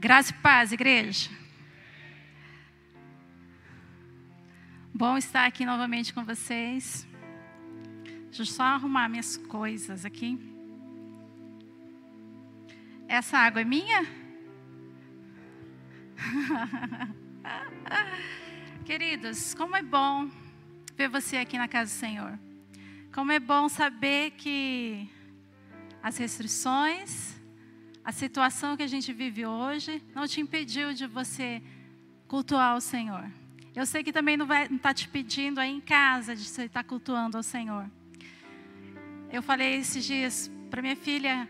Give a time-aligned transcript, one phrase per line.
[0.00, 1.28] Graça e paz, igreja.
[4.94, 7.06] Bom estar aqui novamente com vocês.
[8.28, 10.40] Deixa eu só arrumar minhas coisas aqui.
[13.06, 14.06] Essa água é minha?
[18.86, 20.30] Queridos, como é bom
[20.96, 22.38] ver você aqui na casa do Senhor.
[23.12, 25.06] Como é bom saber que
[26.02, 27.38] as restrições,
[28.04, 31.62] a situação que a gente vive hoje, não te impediu de você
[32.26, 33.30] cultuar o Senhor.
[33.74, 36.88] Eu sei que também não está te pedindo aí em casa de você estar tá
[36.88, 37.88] cultuando ao Senhor.
[39.32, 41.48] Eu falei esses dias para minha filha,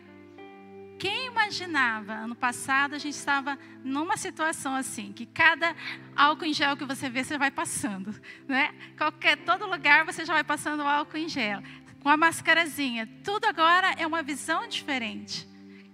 [0.98, 5.74] quem imaginava, ano passado a gente estava numa situação assim, que cada
[6.14, 8.14] álcool em gel que você vê, você vai passando,
[8.46, 8.74] né?
[8.98, 11.62] Qualquer, todo lugar você já vai passando o álcool em gel,
[12.02, 13.08] com a mascarazinha.
[13.24, 15.49] Tudo agora é uma visão diferente.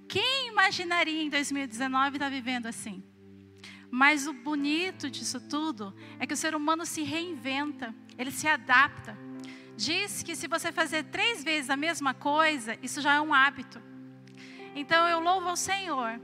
[0.09, 3.03] Quem imaginaria em 2019 estar vivendo assim?
[3.91, 9.17] Mas o bonito disso tudo é que o ser humano se reinventa, ele se adapta.
[9.77, 13.81] Diz que se você fazer três vezes a mesma coisa, isso já é um hábito.
[14.75, 16.21] Então eu louvo ao Senhor,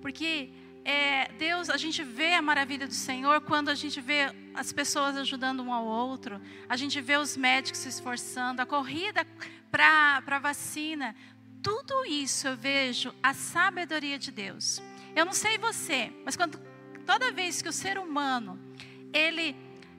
[0.00, 0.50] porque
[0.84, 5.16] é, Deus, a gente vê a maravilha do Senhor quando a gente vê as pessoas
[5.16, 9.26] ajudando um ao outro, a gente vê os médicos se esforçando, a corrida
[9.68, 11.14] para a vacina.
[11.66, 14.80] Tudo isso eu vejo a sabedoria de Deus.
[15.16, 16.60] Eu não sei você, mas quando,
[17.04, 18.56] toda vez que o ser humano
[19.12, 19.56] ele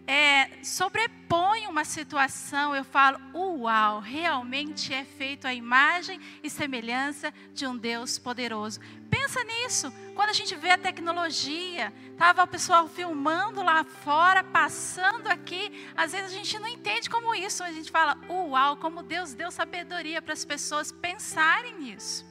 [0.08, 7.68] é, sobrepõe uma situação, eu falo, uau, realmente é feito a imagem e semelhança de
[7.68, 8.80] um Deus poderoso.
[9.10, 15.28] Pensa nisso, quando a gente vê a tecnologia, estava o pessoal filmando lá fora, passando
[15.28, 19.34] aqui, às vezes a gente não entende como isso, a gente fala, uau, como Deus
[19.34, 22.26] deu sabedoria para as pessoas pensarem nisso.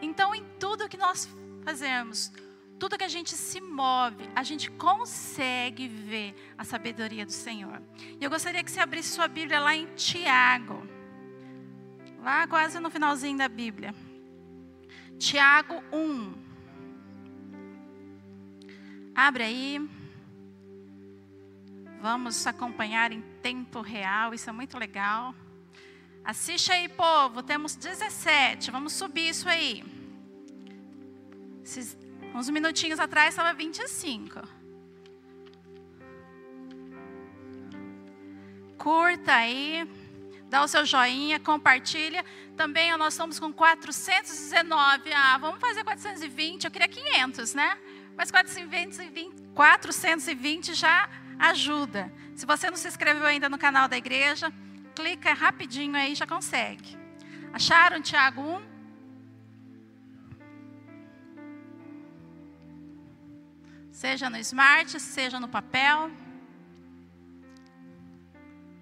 [0.00, 1.28] Então, em tudo que nós
[1.64, 2.30] fazemos,
[2.78, 7.80] tudo que a gente se move, a gente consegue ver a sabedoria do Senhor.
[8.20, 10.86] E eu gostaria que você abrisse sua Bíblia lá em Tiago,
[12.20, 13.94] lá quase no finalzinho da Bíblia.
[15.18, 16.34] Tiago 1.
[19.14, 19.90] Abre aí.
[22.00, 25.34] Vamos acompanhar em tempo real, isso é muito legal.
[26.22, 29.84] Assiste aí, povo, temos 17, vamos subir isso aí.
[31.62, 31.96] Esses
[32.34, 34.42] Uns minutinhos atrás estava 25.
[38.76, 39.88] Curta aí,
[40.50, 42.24] dá o seu joinha, compartilha.
[42.56, 45.12] Também nós estamos com 419.
[45.12, 46.64] Ah, vamos fazer 420.
[46.64, 47.78] Eu queria 500, né?
[48.16, 51.08] Mas 420, 420 já
[51.38, 52.12] ajuda.
[52.34, 54.52] Se você não se inscreveu ainda no canal da igreja,
[54.96, 56.98] clica rapidinho aí já consegue.
[57.52, 58.73] Acharam Tiago 1?
[64.04, 66.10] Seja no smart, seja no papel.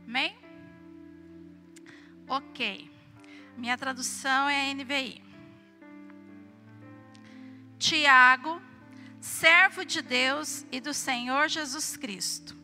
[0.04, 0.36] Amém?
[2.26, 2.90] Ok.
[3.56, 5.22] Minha tradução é NVI.
[7.78, 8.60] Tiago,
[9.20, 12.56] servo de Deus e do Senhor Jesus Cristo,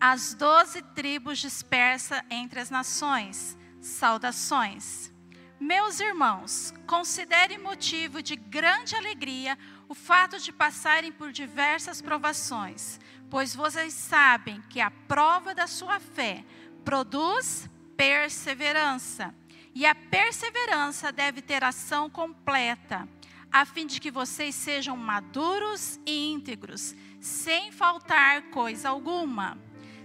[0.00, 5.12] as doze tribos dispersas entre as nações, saudações.
[5.60, 9.58] Meus irmãos, considere motivo de grande alegria
[9.90, 12.98] o fato de passarem por diversas provações,
[13.28, 16.46] pois vocês sabem que a prova da sua fé
[16.82, 19.34] produz perseverança.
[19.74, 23.06] E a perseverança deve ter ação completa,
[23.52, 29.58] a fim de que vocês sejam maduros e íntegros, sem faltar coisa alguma.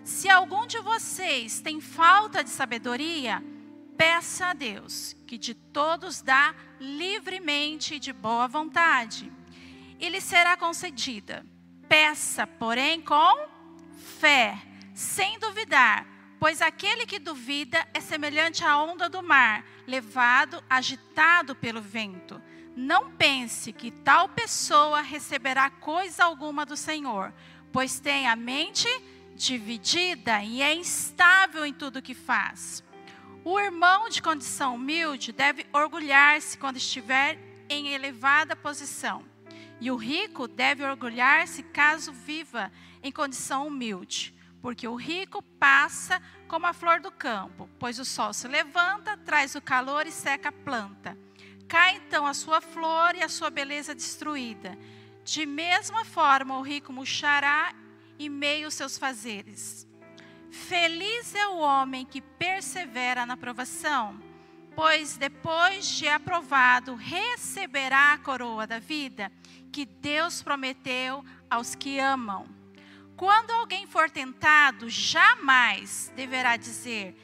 [0.03, 3.41] Se algum de vocês tem falta de sabedoria,
[3.97, 9.31] peça a Deus, que de todos dá livremente e de boa vontade
[9.99, 11.45] e lhe será concedida.
[11.87, 13.47] Peça, porém, com
[14.19, 14.57] fé,
[14.93, 16.05] sem duvidar,
[16.39, 22.41] pois aquele que duvida é semelhante à onda do mar, levado, agitado pelo vento.
[22.75, 27.33] Não pense que tal pessoa receberá coisa alguma do Senhor,
[27.71, 28.87] pois tem a mente
[29.35, 32.83] dividida e é instável em tudo que faz.
[33.47, 37.37] O irmão de condição humilde deve orgulhar-se quando estiver
[37.69, 39.23] em elevada posição
[39.79, 42.71] e o rico deve orgulhar-se caso viva
[43.03, 44.33] em condição humilde,
[44.63, 49.53] porque o rico passa como a flor do campo, pois o sol se levanta, traz
[49.53, 51.15] o calor e seca a planta.
[51.67, 54.75] Cai então a sua flor e a sua beleza destruída.
[55.23, 57.75] De mesma forma, o rico murchará
[58.17, 59.87] em meio aos seus fazeres.
[60.55, 64.19] Feliz é o homem que persevera na provação,
[64.75, 69.31] pois depois de aprovado, receberá a coroa da vida
[69.71, 72.47] que Deus prometeu aos que amam.
[73.15, 77.15] Quando alguém for tentado, jamais deverá dizer: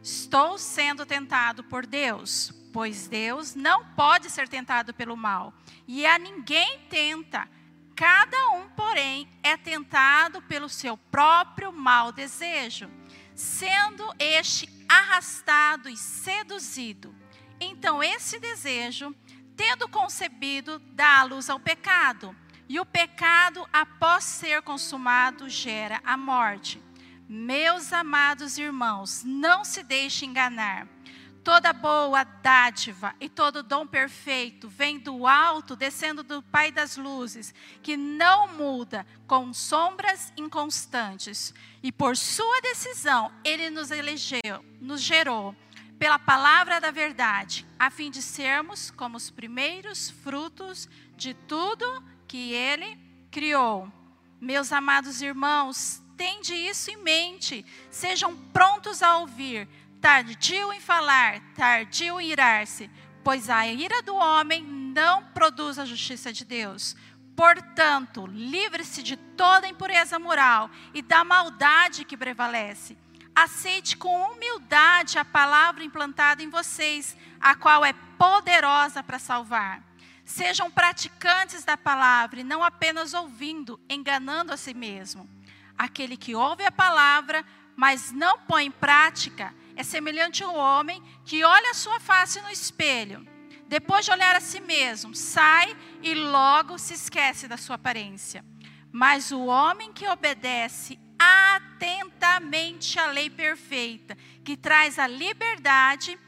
[0.00, 5.52] Estou sendo tentado por Deus, pois Deus não pode ser tentado pelo mal,
[5.88, 7.48] e a ninguém tenta.
[7.96, 12.90] Cada um, porém, é tentado pelo seu próprio mau desejo,
[13.34, 17.14] sendo este arrastado e seduzido.
[17.60, 19.14] Então, esse desejo,
[19.56, 22.34] tendo concebido, dá luz ao pecado.
[22.68, 26.82] E o pecado, após ser consumado, gera a morte.
[27.28, 30.88] Meus amados irmãos, não se deixe enganar.
[31.44, 37.54] Toda boa dádiva e todo dom perfeito vem do alto, descendo do Pai das luzes,
[37.82, 41.52] que não muda com sombras inconstantes.
[41.82, 45.54] E por sua decisão, ele nos elegeu, nos gerou
[45.98, 52.54] pela palavra da verdade, a fim de sermos como os primeiros frutos de tudo que
[52.54, 52.98] ele
[53.30, 53.92] criou.
[54.40, 59.68] Meus amados irmãos, tende isso em mente, sejam prontos a ouvir
[60.04, 62.90] tardio em falar, tardio em irar-se,
[63.24, 66.94] pois a ira do homem não produz a justiça de Deus.
[67.34, 72.98] Portanto, livre-se de toda impureza moral e da maldade que prevalece.
[73.34, 79.82] Aceite com humildade a palavra implantada em vocês, a qual é poderosa para salvar.
[80.22, 85.26] Sejam praticantes da palavra e não apenas ouvindo, enganando a si mesmo.
[85.78, 87.42] Aquele que ouve a palavra,
[87.74, 92.50] mas não põe em prática, é semelhante ao homem que olha a sua face no
[92.50, 93.26] espelho,
[93.66, 98.44] depois de olhar a si mesmo, sai e logo se esquece da sua aparência.
[98.92, 106.18] Mas o homem que obedece atentamente à lei perfeita, que traz a liberdade,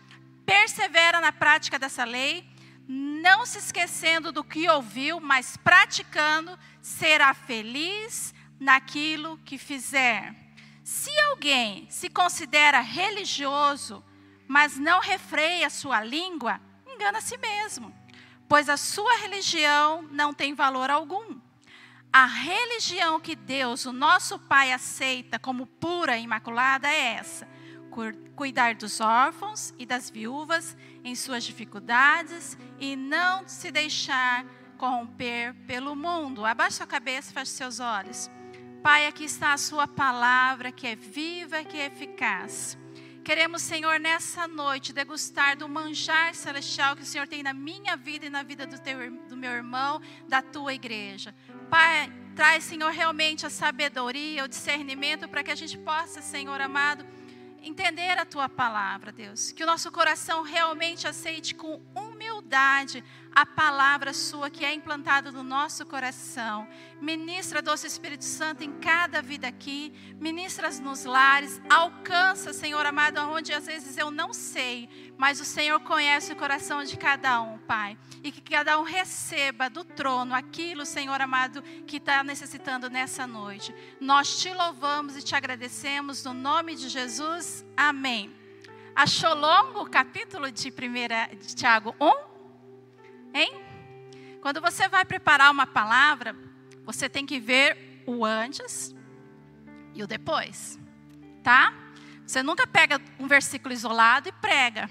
[0.44, 2.48] persevera na prática dessa lei,
[2.88, 10.45] não se esquecendo do que ouviu, mas praticando, será feliz naquilo que fizer.
[10.86, 14.04] Se alguém se considera religioso,
[14.46, 17.92] mas não refreia sua língua, engana a si mesmo,
[18.48, 21.40] pois a sua religião não tem valor algum.
[22.12, 27.48] A religião que Deus, o nosso Pai, aceita como pura e imaculada é essa:
[28.36, 34.46] cuidar dos órfãos e das viúvas em suas dificuldades e não se deixar
[34.78, 36.46] corromper pelo mundo.
[36.46, 38.30] Abaixe a cabeça, feche seus olhos.
[38.86, 42.78] Pai, aqui está a Sua palavra que é viva, que é eficaz.
[43.24, 48.26] Queremos, Senhor, nessa noite degustar do manjar celestial que o Senhor tem na minha vida
[48.26, 51.34] e na vida do, teu, do meu irmão, da tua igreja.
[51.68, 57.04] Pai, traz, Senhor, realmente a sabedoria, o discernimento para que a gente possa, Senhor amado,
[57.60, 59.50] entender a tua palavra, Deus.
[59.50, 61.82] Que o nosso coração realmente aceite com
[62.46, 63.02] humildade
[63.34, 66.66] a palavra sua que é implantada no nosso coração.
[67.02, 69.92] Ministra, doce Espírito Santo, em cada vida aqui.
[70.18, 71.60] Ministra nos lares.
[71.68, 74.88] Alcança, Senhor amado, onde às vezes eu não sei,
[75.18, 77.98] mas o Senhor conhece o coração de cada um, Pai.
[78.24, 83.74] E que cada um receba do trono aquilo, Senhor amado, que está necessitando nessa noite.
[84.00, 87.66] Nós te louvamos e te agradecemos no nome de Jesus.
[87.76, 88.34] Amém.
[88.96, 92.35] Achou longo o capítulo de, primeira, de Tiago 1?
[93.36, 93.52] Hein?
[94.40, 96.34] Quando você vai preparar uma palavra,
[96.84, 98.94] você tem que ver o antes
[99.94, 100.78] e o depois,
[101.42, 101.70] tá?
[102.26, 104.88] Você nunca pega um versículo isolado e prega,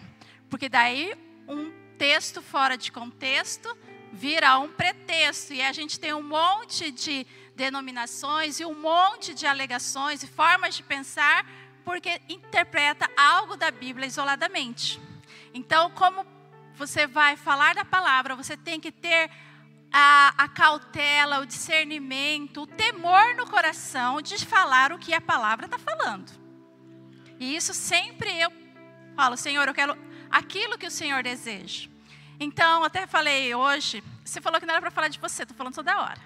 [0.48, 1.16] porque daí
[1.48, 3.76] um texto fora de contexto
[4.14, 9.48] vira um pretexto e a gente tem um monte de denominações e um monte de
[9.48, 11.50] alegações e formas de pensar
[11.84, 15.02] porque interpreta algo da Bíblia isoladamente.
[15.52, 16.35] Então, como
[16.76, 19.30] você vai falar da palavra, você tem que ter
[19.92, 25.66] a, a, cautela, o discernimento, o temor no coração de falar o que a palavra
[25.66, 26.32] está falando.
[27.40, 28.52] E isso sempre eu
[29.16, 29.98] falo, Senhor, eu quero
[30.30, 31.90] aquilo que o Senhor deseja.
[32.40, 35.76] Então, até falei hoje, você falou que não era para falar de você, estou falando
[35.76, 36.20] toda hora.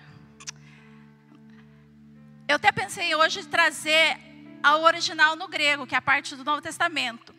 [2.47, 4.17] Eu até pensei hoje trazer
[4.63, 7.38] ao original no grego, que é a parte do Novo Testamento.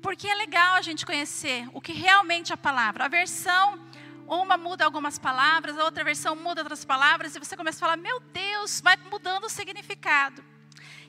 [0.00, 3.04] Porque é legal a gente conhecer o que realmente é a palavra.
[3.04, 3.78] A versão,
[4.26, 7.96] uma muda algumas palavras, a outra versão muda outras palavras, e você começa a falar,
[7.96, 10.44] meu Deus, vai mudando o significado.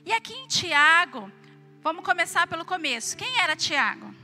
[0.04, 1.30] E aqui em Tiago,
[1.82, 3.16] vamos começar pelo começo.
[3.16, 4.14] Quem era Tiago?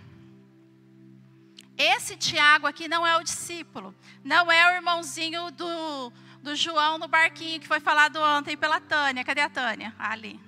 [1.78, 3.94] Esse Tiago aqui não é o discípulo,
[4.24, 6.10] não é o irmãozinho do,
[6.42, 9.22] do João no barquinho que foi falado ontem pela Tânia.
[9.22, 9.94] Cadê a Tânia?
[9.98, 10.40] ali.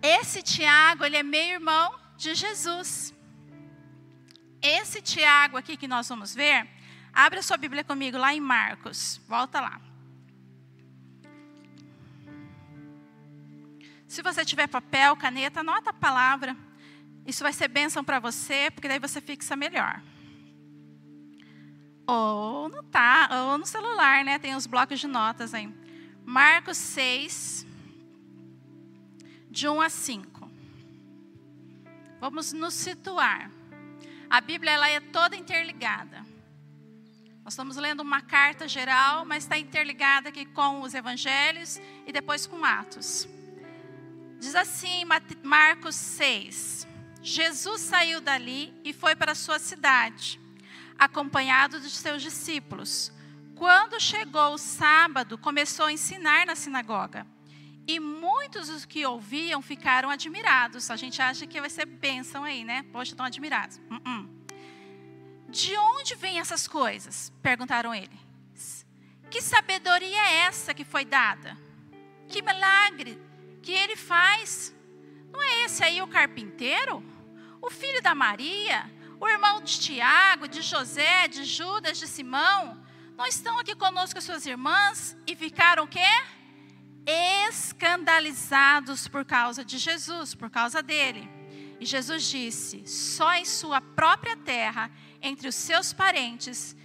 [0.00, 3.14] Esse Tiago, ele é meio irmão de Jesus.
[4.60, 6.68] Esse Tiago aqui que nós vamos ver,
[7.12, 9.20] abre a sua Bíblia comigo lá em Marcos.
[9.28, 9.80] Volta lá.
[14.08, 16.56] Se você tiver papel, caneta, anota a palavra.
[17.24, 20.02] Isso vai ser bênção para você, porque daí você fixa melhor.
[22.06, 24.38] Ou no, tá, ou no celular, né?
[24.38, 25.72] Tem os blocos de notas aí.
[26.24, 27.66] Marcos 6,
[29.50, 30.37] de 1 a 5.
[32.20, 33.50] Vamos nos situar.
[34.28, 36.26] A Bíblia ela é toda interligada.
[37.44, 42.46] Nós estamos lendo uma carta geral, mas está interligada aqui com os evangelhos e depois
[42.46, 43.26] com Atos.
[44.38, 45.04] Diz assim,
[45.42, 46.86] Marcos 6.
[47.22, 50.40] Jesus saiu dali e foi para sua cidade,
[50.98, 53.12] acompanhado dos seus discípulos.
[53.54, 57.26] Quando chegou o sábado, começou a ensinar na sinagoga.
[57.88, 60.90] E muitos dos que ouviam ficaram admirados.
[60.90, 62.84] A gente acha que vai ser bênção aí, né?
[62.92, 63.78] Poxa, estão admirados.
[63.90, 64.28] Uh -uh.
[65.48, 67.32] De onde vêm essas coisas?
[67.42, 68.86] Perguntaram eles.
[69.30, 71.56] Que sabedoria é essa que foi dada?
[72.28, 73.18] Que milagre
[73.62, 74.74] que ele faz.
[75.32, 77.02] Não é esse aí o carpinteiro?
[77.62, 78.84] O filho da Maria?
[79.18, 82.78] O irmão de Tiago, de José, de Judas, de Simão?
[83.16, 86.10] Não estão aqui conosco as suas irmãs e ficaram o quê?
[87.06, 91.28] Escandalizados por causa de Jesus, por causa dele.
[91.80, 94.90] E Jesus disse: só em sua própria terra,
[95.22, 96.76] entre os seus parentes,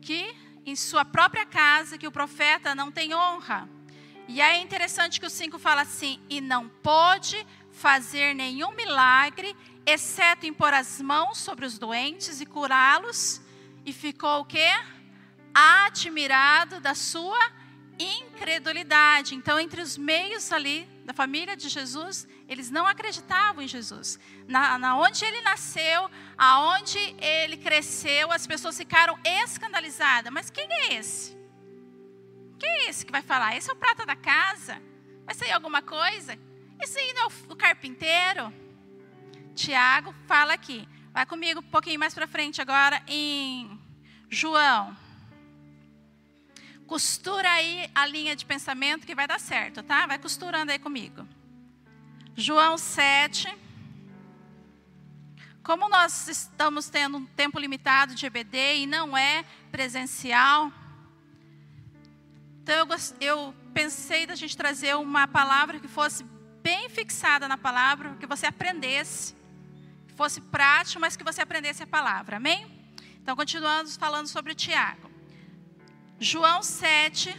[0.00, 0.34] que
[0.64, 3.68] em sua própria casa, que o profeta não tem honra.
[4.28, 10.46] E é interessante que o 5 fala assim: e não pôde fazer nenhum milagre, exceto
[10.46, 13.40] impor as mãos sobre os doentes e curá-los.
[13.84, 14.70] E ficou o quê?
[15.52, 17.50] Admirado da sua
[18.02, 19.34] incredulidade.
[19.34, 24.18] Então, entre os meios ali da família de Jesus, eles não acreditavam em Jesus.
[24.46, 30.32] Na, na onde ele nasceu, aonde ele cresceu, as pessoas ficaram escandalizadas.
[30.32, 31.36] Mas quem é esse?
[32.58, 33.56] Quem é esse que vai falar?
[33.56, 34.80] Esse é o prata da casa?
[35.24, 36.38] Vai sair alguma coisa?
[36.80, 38.52] Esse aí não é o, o carpinteiro?
[39.54, 40.88] Tiago fala aqui.
[41.12, 43.78] Vai comigo um pouquinho mais para frente agora em
[44.30, 44.96] João.
[46.92, 50.06] Costura aí a linha de pensamento que vai dar certo, tá?
[50.06, 51.26] Vai costurando aí comigo.
[52.36, 53.48] João 7.
[55.62, 60.70] Como nós estamos tendo um tempo limitado de EBD e não é presencial,
[62.62, 62.86] então eu,
[63.22, 66.22] eu pensei da gente trazer uma palavra que fosse
[66.62, 69.34] bem fixada na palavra, que você aprendesse,
[70.08, 72.36] que fosse prático, mas que você aprendesse a palavra.
[72.36, 72.70] Amém?
[73.22, 75.11] Então continuando falando sobre Tiago.
[76.22, 77.36] João 7,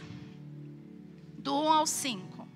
[1.38, 2.46] do 1 ao 5.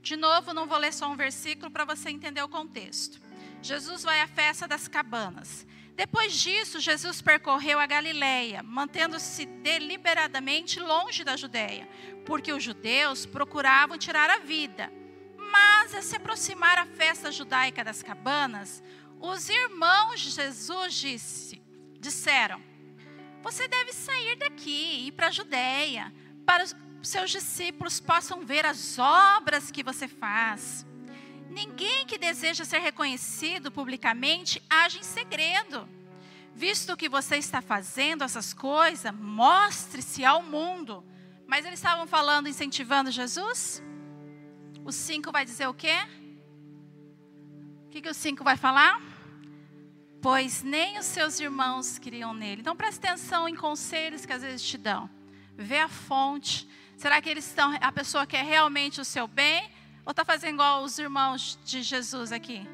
[0.00, 3.20] De novo, não vou ler só um versículo para você entender o contexto.
[3.60, 5.66] Jesus vai à festa das cabanas.
[5.94, 11.86] Depois disso, Jesus percorreu a Galileia, mantendo-se deliberadamente longe da Judéia,
[12.24, 14.90] porque os judeus procuravam tirar a vida.
[15.36, 18.82] Mas, ao se aproximar a festa judaica das cabanas,
[19.20, 21.62] os irmãos de Jesus disse,
[22.00, 22.75] disseram:
[23.46, 26.12] Você deve sair daqui e ir para a Judéia,
[26.44, 30.84] para os seus discípulos possam ver as obras que você faz.
[31.48, 35.88] Ninguém que deseja ser reconhecido publicamente age em segredo.
[36.56, 41.04] Visto que você está fazendo essas coisas, mostre-se ao mundo.
[41.46, 43.80] Mas eles estavam falando, incentivando Jesus?
[44.84, 45.94] O 5 vai dizer o quê?
[47.86, 49.15] O que, que o 5 vai falar?
[50.26, 52.60] Pois nem os seus irmãos queriam nele.
[52.60, 55.08] Então preste atenção em conselhos que às vezes te dão.
[55.56, 56.68] Vê a fonte.
[56.96, 59.70] Será que eles estão, a pessoa quer realmente o seu bem?
[60.04, 62.68] Ou está fazendo igual os irmãos de Jesus aqui?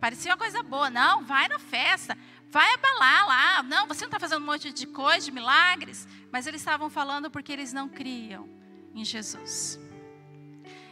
[0.00, 0.90] Parecia uma coisa boa.
[0.90, 2.18] Não, vai na festa.
[2.50, 3.62] Vai abalar lá.
[3.62, 6.08] Não, você não está fazendo um monte de coisa, de milagres.
[6.32, 8.48] Mas eles estavam falando porque eles não criam
[8.92, 9.78] em Jesus.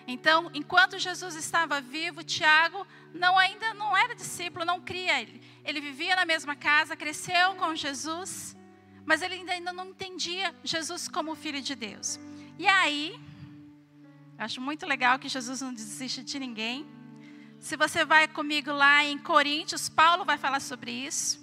[0.07, 5.41] Então, enquanto Jesus estava vivo, Tiago não ainda não era discípulo, não cria ele.
[5.71, 8.57] Ele vivia na mesma casa, cresceu com Jesus,
[9.05, 12.19] mas ele ainda não entendia Jesus como filho de Deus.
[12.59, 13.19] E aí,
[14.41, 16.87] Acho muito legal que Jesus não desiste de ninguém.
[17.59, 21.39] Se você vai comigo lá em Coríntios, Paulo vai falar sobre isso.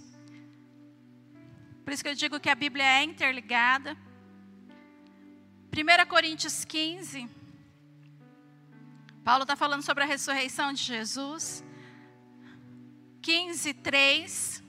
[1.83, 3.95] Por isso que eu digo que a Bíblia é interligada.
[5.71, 7.29] 1 Coríntios 15.
[9.23, 11.63] Paulo está falando sobre a ressurreição de Jesus.
[13.27, 14.63] 15, 3.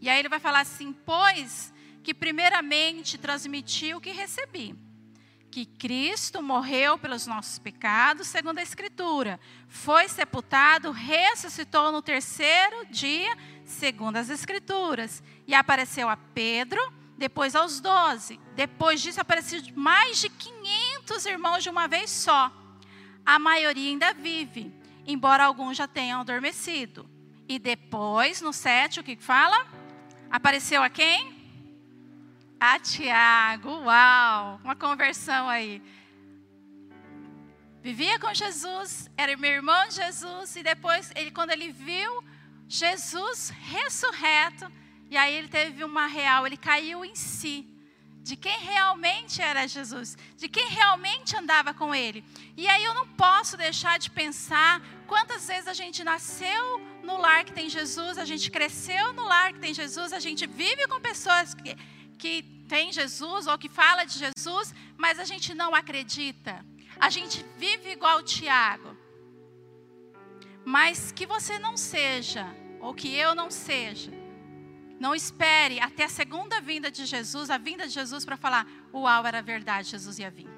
[0.00, 1.74] E aí ele vai falar assim: Pois
[2.04, 4.72] que primeiramente transmiti o que recebi
[5.50, 9.38] que Cristo morreu pelos nossos pecados, segundo a Escritura,
[9.68, 16.80] foi sepultado, ressuscitou no terceiro dia, segundo as Escrituras, e apareceu a Pedro,
[17.18, 18.38] depois aos doze.
[18.54, 22.50] Depois disso, apareceu mais de 500 irmãos de uma vez só.
[23.26, 24.72] A maioria ainda vive,
[25.06, 27.08] embora alguns já tenham adormecido.
[27.48, 29.66] E depois, no sete, o que fala?
[30.30, 31.40] Apareceu a quem?
[32.58, 35.82] A Tiago, uau, uma conversão aí.
[37.82, 42.24] Vivia com Jesus, era meu irmão de Jesus, e depois, ele, quando ele viu
[42.68, 44.70] Jesus ressurreto,
[45.10, 47.66] e aí ele teve uma real, ele caiu em si,
[48.22, 52.24] de quem realmente era Jesus, de quem realmente andava com ele.
[52.56, 57.44] E aí eu não posso deixar de pensar quantas vezes a gente nasceu no lar
[57.44, 61.00] que tem Jesus, a gente cresceu no lar que tem Jesus, a gente vive com
[61.00, 61.76] pessoas que
[62.22, 66.64] que tem Jesus ou que fala de Jesus, mas a gente não acredita.
[67.00, 68.96] A gente vive igual o Tiago.
[70.64, 72.46] Mas que você não seja,
[72.80, 74.12] ou que eu não seja,
[75.02, 79.26] não espere até a segunda vinda de Jesus, a vinda de Jesus para falar: Uau,
[79.26, 80.48] era verdade, Jesus ia vir.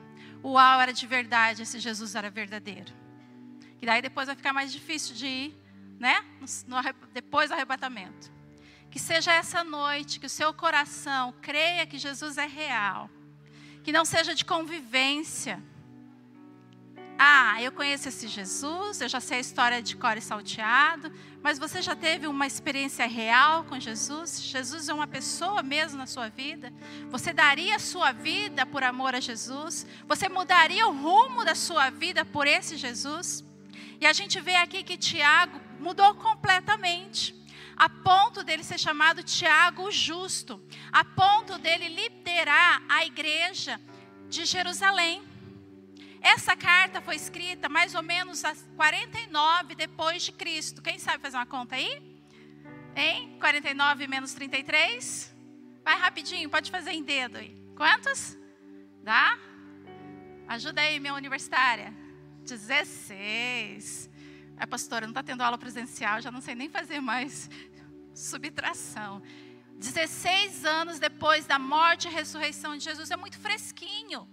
[0.44, 2.92] Uau, era de verdade, esse Jesus era verdadeiro.
[3.78, 5.54] Que daí depois vai ficar mais difícil de ir,
[5.98, 6.22] né?
[6.66, 6.76] No,
[7.14, 8.30] depois do arrebatamento.
[8.90, 13.08] Que seja essa noite que o seu coração creia que Jesus é real.
[13.82, 15.58] Que não seja de convivência.
[17.18, 21.80] Ah, eu conheço esse Jesus, eu já sei a história de Core salteado, mas você
[21.80, 24.42] já teve uma experiência real com Jesus?
[24.42, 26.72] Jesus é uma pessoa mesmo na sua vida?
[27.10, 29.86] Você daria a sua vida por amor a Jesus?
[30.08, 33.44] Você mudaria o rumo da sua vida por esse Jesus?
[34.00, 37.44] E a gente vê aqui que Tiago mudou completamente
[37.76, 40.60] a ponto dele ser chamado Tiago o Justo,
[40.92, 43.80] a ponto dele liderar a igreja
[44.28, 45.22] de Jerusalém.
[46.24, 50.80] Essa carta foi escrita mais ou menos a 49 depois de Cristo.
[50.80, 52.02] Quem sabe fazer uma conta aí?
[52.96, 53.36] Hein?
[53.38, 55.36] 49 menos 33?
[55.84, 57.54] Vai rapidinho, pode fazer em dedo aí.
[57.76, 58.38] Quantos?
[59.02, 59.38] Dá?
[60.48, 61.92] Ajuda aí, minha universitária.
[62.42, 64.08] 16.
[64.56, 67.50] É, pastora, não está tendo aula presencial, já não sei nem fazer mais
[68.14, 69.22] subtração.
[69.76, 74.26] 16 anos depois da morte e ressurreição de Jesus, é muito fresquinho.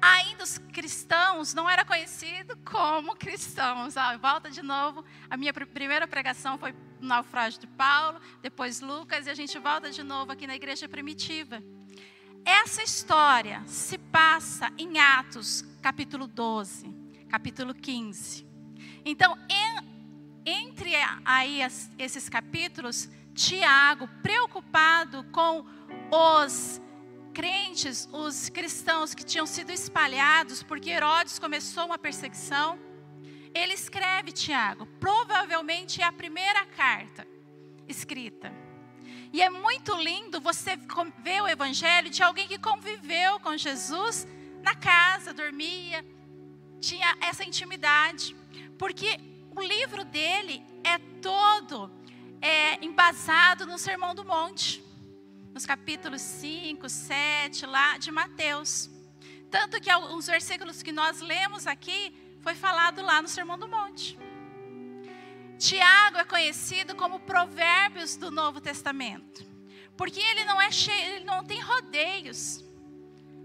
[0.00, 3.96] Ainda os cristãos não era conhecido como cristãos.
[3.96, 5.04] Ah, volta de novo.
[5.28, 9.90] A minha primeira pregação foi no naufrágio de Paulo, depois Lucas, e a gente volta
[9.90, 11.62] de novo aqui na igreja primitiva.
[12.44, 16.90] Essa história se passa em Atos, capítulo 12,
[17.28, 18.46] capítulo 15.
[19.04, 19.36] Então,
[20.44, 20.92] entre
[21.24, 21.60] aí
[21.98, 25.64] esses capítulos, Tiago, preocupado com
[26.10, 26.80] os
[27.32, 32.78] crentes, os cristãos que tinham sido espalhados, porque Herodes começou uma perseguição,
[33.54, 37.26] ele escreve Tiago, provavelmente é a primeira carta
[37.88, 38.52] escrita.
[39.32, 40.76] E é muito lindo você
[41.22, 44.26] ver o evangelho de alguém que conviveu com Jesus
[44.62, 46.04] na casa, dormia,
[46.80, 48.36] tinha essa intimidade.
[48.76, 49.18] Porque
[49.54, 51.90] o livro dele é todo
[52.40, 54.82] é, embasado no Sermão do Monte,
[55.52, 58.88] nos capítulos 5, 7, lá de Mateus.
[59.50, 64.18] Tanto que os versículos que nós lemos aqui foi falado lá no Sermão do Monte.
[65.58, 69.44] Tiago é conhecido como Provérbios do Novo Testamento,
[69.96, 72.64] porque ele não é cheio, ele não tem rodeios.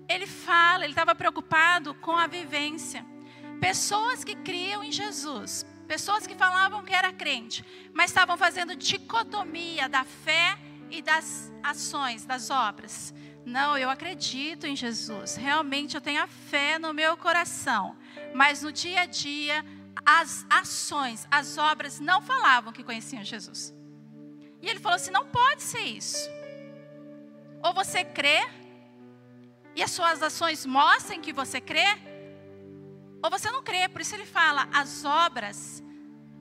[0.07, 3.03] Ele fala, ele estava preocupado com a vivência.
[3.59, 9.89] Pessoas que criam em Jesus, pessoas que falavam que era crente, mas estavam fazendo dicotomia
[9.89, 10.57] da fé
[10.89, 13.13] e das ações, das obras.
[13.45, 17.95] Não, eu acredito em Jesus, realmente eu tenho a fé no meu coração,
[18.33, 19.63] mas no dia a dia,
[20.05, 23.73] as ações, as obras não falavam que conheciam Jesus.
[24.61, 26.27] E ele falou assim: não pode ser isso.
[27.63, 28.47] Ou você crê,
[29.75, 31.85] e as suas ações mostrem que você crê,
[33.21, 35.83] ou você não crê, por isso ele fala: as obras,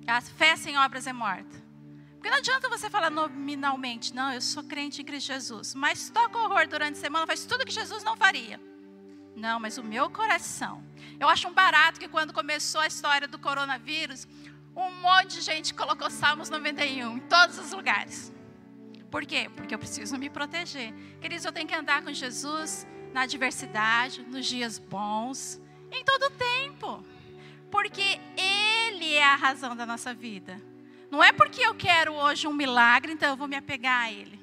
[0.07, 1.64] a fé sem obras é morta.
[2.25, 6.39] Porque não adianta você falar nominalmente, não, eu sou crente em Cristo Jesus, mas toca
[6.39, 8.59] horror durante a semana, faz tudo que Jesus não faria.
[9.37, 10.83] Não, mas o meu coração.
[11.21, 14.27] Eu acho um barato que quando começou a história do coronavírus,
[14.75, 18.33] um monte de gente colocou Salmos 91 em todos os lugares.
[19.11, 19.51] Por quê?
[19.55, 20.95] Porque eu preciso me proteger.
[21.21, 25.61] Queridos, eu tenho que andar com Jesus na adversidade, nos dias bons,
[25.93, 27.05] em todo tempo.
[27.71, 30.59] Porque Ele é a razão da nossa vida.
[31.15, 34.37] Não é porque eu quero hoje um milagre, então eu vou me apegar a Ele.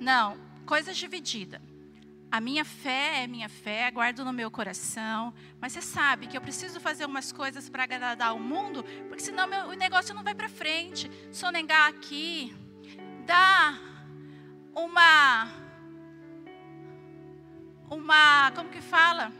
[0.00, 1.60] Não, coisas divididas.
[2.32, 5.34] A minha fé é minha fé, guardo no meu coração.
[5.60, 9.46] Mas você sabe que eu preciso fazer umas coisas para agradar o mundo, porque senão
[9.46, 11.10] meu, o negócio não vai para frente.
[11.30, 12.56] Sonegar aqui,
[13.26, 13.78] dar
[14.74, 15.52] uma.
[17.90, 18.50] Uma.
[18.52, 19.30] Como que fala?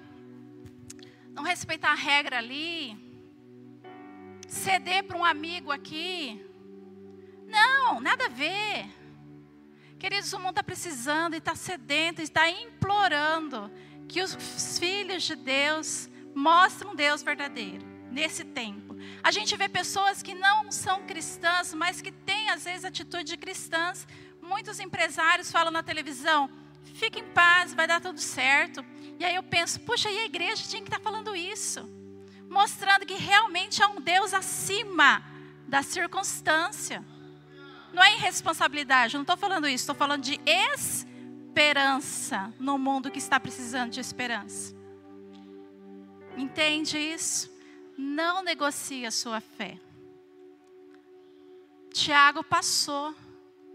[1.32, 3.05] Não respeitar a regra ali.
[4.46, 6.44] Ceder para um amigo aqui.
[7.46, 8.86] Não, nada a ver.
[9.98, 13.70] Queridos, o mundo está precisando e está sedento, está implorando
[14.08, 18.94] que os filhos de Deus mostrem um Deus verdadeiro nesse tempo.
[19.22, 23.36] A gente vê pessoas que não são cristãs, mas que têm às vezes atitude de
[23.36, 24.06] cristãs.
[24.40, 26.50] Muitos empresários falam na televisão:
[26.94, 28.84] fique em paz, vai dar tudo certo.
[29.18, 31.88] E aí eu penso, puxa, e a igreja tinha que estar tá falando isso,
[32.48, 35.22] mostrando que realmente há um Deus acima
[35.66, 37.04] da circunstância.
[37.92, 40.40] Não é irresponsabilidade, não estou falando isso, estou falando de
[40.76, 44.74] esperança no mundo que está precisando de esperança.
[46.36, 47.50] Entende isso?
[47.96, 49.80] Não negocie a sua fé.
[51.92, 53.14] Tiago passou,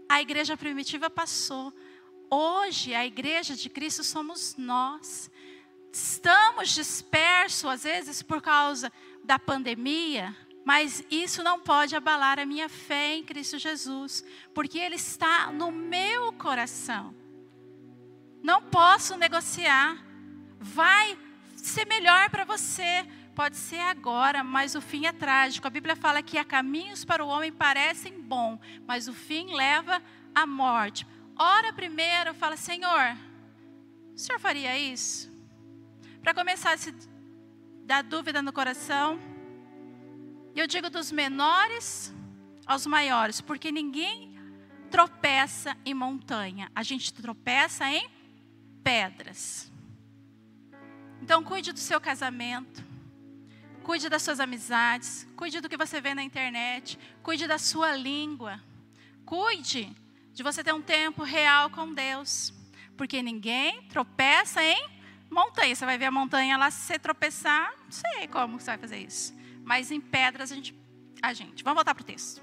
[0.08, 1.72] a igreja primitiva passou.
[2.30, 5.28] Hoje, a igreja de Cristo somos nós.
[5.92, 8.90] Estamos dispersos, às vezes, por causa
[9.22, 14.24] da pandemia, mas isso não pode abalar a minha fé em Cristo Jesus,
[14.54, 17.14] porque Ele está no meu coração.
[18.42, 20.02] Não posso negociar.
[20.58, 21.18] Vai
[21.56, 23.06] ser melhor para você.
[23.34, 25.66] Pode ser agora, mas o fim é trágico.
[25.66, 30.02] A Bíblia fala que há caminhos para o homem parecem bom, mas o fim leva
[30.34, 31.06] à morte.
[31.36, 33.16] Ora primeiro, fala, Senhor,
[34.14, 35.31] o Senhor faria isso?
[36.22, 36.94] Para começar a se
[37.84, 39.18] dar dúvida no coração,
[40.54, 42.14] eu digo dos menores
[42.64, 44.38] aos maiores, porque ninguém
[44.88, 48.08] tropeça em montanha, a gente tropeça em
[48.84, 49.72] pedras.
[51.20, 52.84] Então, cuide do seu casamento,
[53.82, 58.62] cuide das suas amizades, cuide do que você vê na internet, cuide da sua língua,
[59.26, 59.92] cuide
[60.32, 62.54] de você ter um tempo real com Deus,
[62.96, 65.01] porque ninguém tropeça em
[65.32, 65.74] montanha.
[65.74, 68.98] Você vai ver a montanha lá, se você tropeçar, não sei como você vai fazer
[68.98, 70.74] isso mas em pedras a gente.
[71.20, 71.62] A gente.
[71.62, 72.42] Vamos voltar para o texto.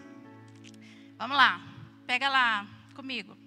[1.17, 1.61] Vamos lá.
[2.07, 3.37] Pega lá comigo.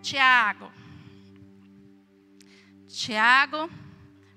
[0.00, 0.70] Tiago.
[2.86, 3.68] Tiago,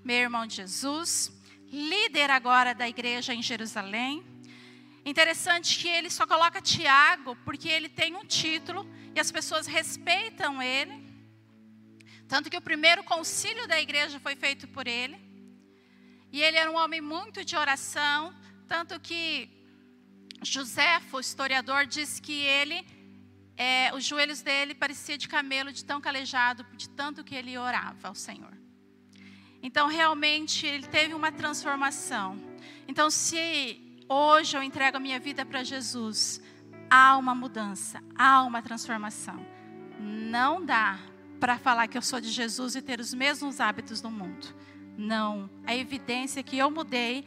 [0.04, 1.32] meu irmão de Jesus,
[1.72, 4.26] líder agora da igreja em Jerusalém.
[5.06, 10.62] Interessante que ele só coloca Tiago porque ele tem um título e as pessoas respeitam
[10.62, 11.11] ele.
[12.32, 15.17] Tanto que o primeiro concílio da igreja foi feito por ele.
[16.32, 18.34] E ele era um homem muito de oração,
[18.70, 19.50] tanto que
[20.41, 22.88] José, o historiador, diz que ele,
[23.58, 28.08] é, os joelhos dele pareciam de camelo, de tão calejado, de tanto que ele orava
[28.08, 28.58] ao Senhor.
[29.62, 32.39] Então, realmente, ele teve uma transformação.
[32.88, 36.41] Então, se hoje eu entrego a minha vida para Jesus,
[36.89, 39.46] há uma mudança, há uma transformação.
[40.00, 41.11] Não dá
[41.41, 44.47] para falar que eu sou de Jesus e ter os mesmos hábitos do mundo.
[44.95, 45.49] Não.
[45.65, 47.25] A evidência que eu mudei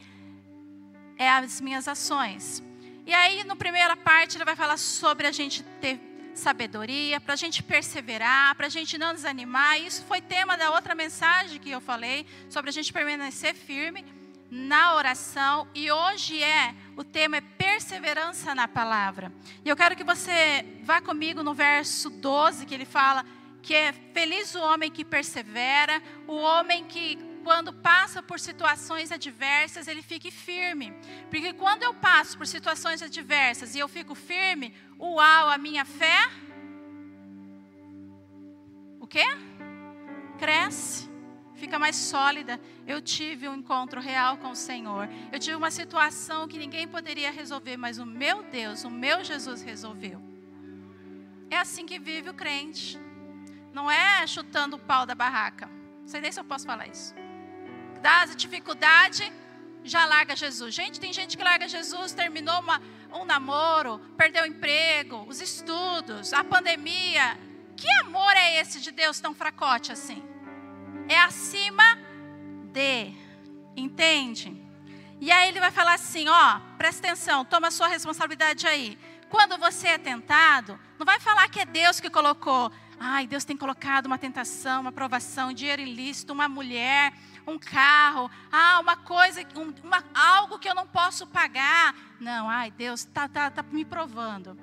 [1.17, 2.63] é as minhas ações.
[3.05, 5.99] E aí, na primeira parte, ele vai falar sobre a gente ter
[6.33, 9.81] sabedoria, para a gente perseverar, para a gente não desanimar.
[9.81, 14.05] Isso foi tema da outra mensagem que eu falei, sobre a gente permanecer firme
[14.49, 15.67] na oração.
[15.75, 19.29] E hoje é, o tema é perseverança na palavra.
[19.65, 23.25] E eu quero que você vá comigo no verso 12, que ele fala
[23.65, 29.87] que é feliz o homem que persevera, o homem que quando passa por situações adversas,
[29.87, 30.93] ele fique firme.
[31.31, 36.29] Porque quando eu passo por situações adversas e eu fico firme, uau, a minha fé.
[38.99, 39.25] O quê?
[40.37, 41.09] Cresce,
[41.55, 42.61] fica mais sólida.
[42.85, 45.09] Eu tive um encontro real com o Senhor.
[45.31, 49.63] Eu tive uma situação que ninguém poderia resolver, mas o meu Deus, o meu Jesus
[49.63, 50.21] resolveu.
[51.49, 53.03] É assim que vive o crente.
[53.77, 55.67] Não é chutando o pau da barraca.
[56.01, 57.13] Não sei nem se eu posso falar isso
[58.05, 59.33] das dificuldade,
[59.83, 60.75] já larga Jesus.
[60.75, 62.79] Gente, tem gente que larga Jesus, terminou uma,
[63.11, 67.35] um namoro, perdeu o emprego, os estudos, a pandemia.
[67.75, 70.23] Que amor é esse de Deus tão fracote assim?
[71.09, 71.97] É acima
[72.71, 73.11] de,
[73.75, 74.55] entende?
[75.19, 78.99] E aí ele vai falar assim: ó, presta atenção, toma a sua responsabilidade aí.
[79.31, 82.71] Quando você é tentado, não vai falar que é Deus que colocou.
[82.99, 87.13] Ai, Deus tem colocado uma tentação, uma provação, dinheiro ilícito, uma mulher,
[87.45, 91.95] um carro, ah, uma coisa, um, uma, algo que eu não posso pagar.
[92.19, 94.57] Não, ai, Deus está tá, tá me provando.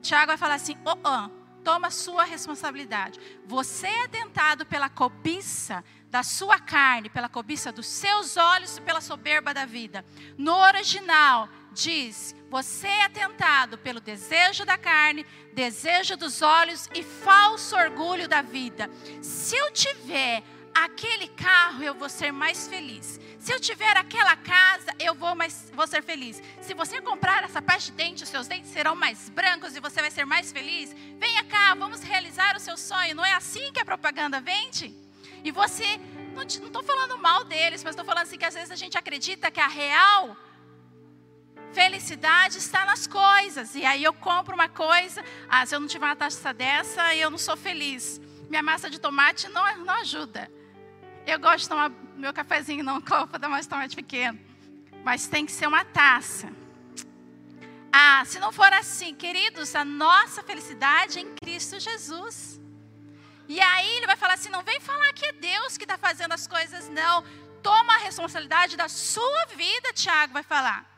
[0.00, 1.28] Tiago vai falar assim: oh, oh,
[1.62, 3.18] toma sua responsabilidade.
[3.44, 9.00] Você é tentado pela cobiça da sua carne, pela cobiça dos seus olhos e pela
[9.00, 10.04] soberba da vida.
[10.38, 17.76] No original, diz: você é tentado pelo desejo da carne, desejo dos olhos e falso
[17.76, 18.90] orgulho da vida.
[19.22, 20.42] Se eu tiver
[20.74, 23.20] aquele carro, eu vou ser mais feliz.
[23.38, 26.42] Se eu tiver aquela casa, eu vou, mais, vou ser feliz.
[26.60, 30.00] Se você comprar essa pasta de dente, os seus dentes serão mais brancos e você
[30.00, 30.94] vai ser mais feliz.
[31.18, 33.14] Venha cá, vamos realizar o seu sonho.
[33.14, 34.92] Não é assim que a propaganda vende?
[35.44, 36.00] E você,
[36.34, 39.50] não estou falando mal deles, mas estou falando assim que às vezes a gente acredita
[39.50, 40.36] que a real
[41.76, 43.74] felicidade está nas coisas.
[43.74, 47.28] E aí eu compro uma coisa, ah, se eu não tiver uma taça dessa, eu
[47.28, 48.18] não sou feliz.
[48.48, 50.50] Minha massa de tomate não, não ajuda.
[51.26, 54.38] Eu gosto de tomar meu cafezinho num copo da mais tomate pequeno.
[55.04, 56.50] Mas tem que ser uma taça.
[57.92, 62.58] Ah, se não for assim, queridos, a nossa felicidade é em Cristo Jesus.
[63.46, 66.32] E aí ele vai falar assim: não vem falar que é Deus que está fazendo
[66.32, 67.22] as coisas, não.
[67.62, 70.95] Toma a responsabilidade da sua vida, Tiago vai falar.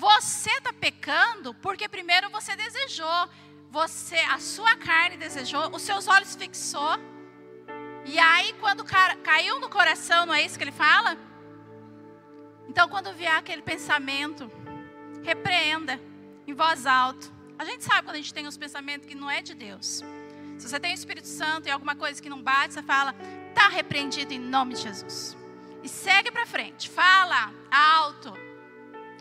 [0.00, 3.28] Você está pecando porque primeiro você desejou,
[3.70, 6.98] você, a sua carne desejou, os seus olhos fixou.
[8.06, 11.18] E aí, quando caiu no coração, não é isso que ele fala?
[12.66, 14.50] Então, quando vier aquele pensamento,
[15.22, 16.00] repreenda
[16.46, 17.26] em voz alta.
[17.58, 20.02] A gente sabe quando a gente tem uns pensamentos que não é de Deus.
[20.56, 23.14] Se você tem o Espírito Santo e alguma coisa que não bate, você fala,
[23.50, 25.36] está repreendido em nome de Jesus.
[25.82, 28.49] E segue para frente, fala alto.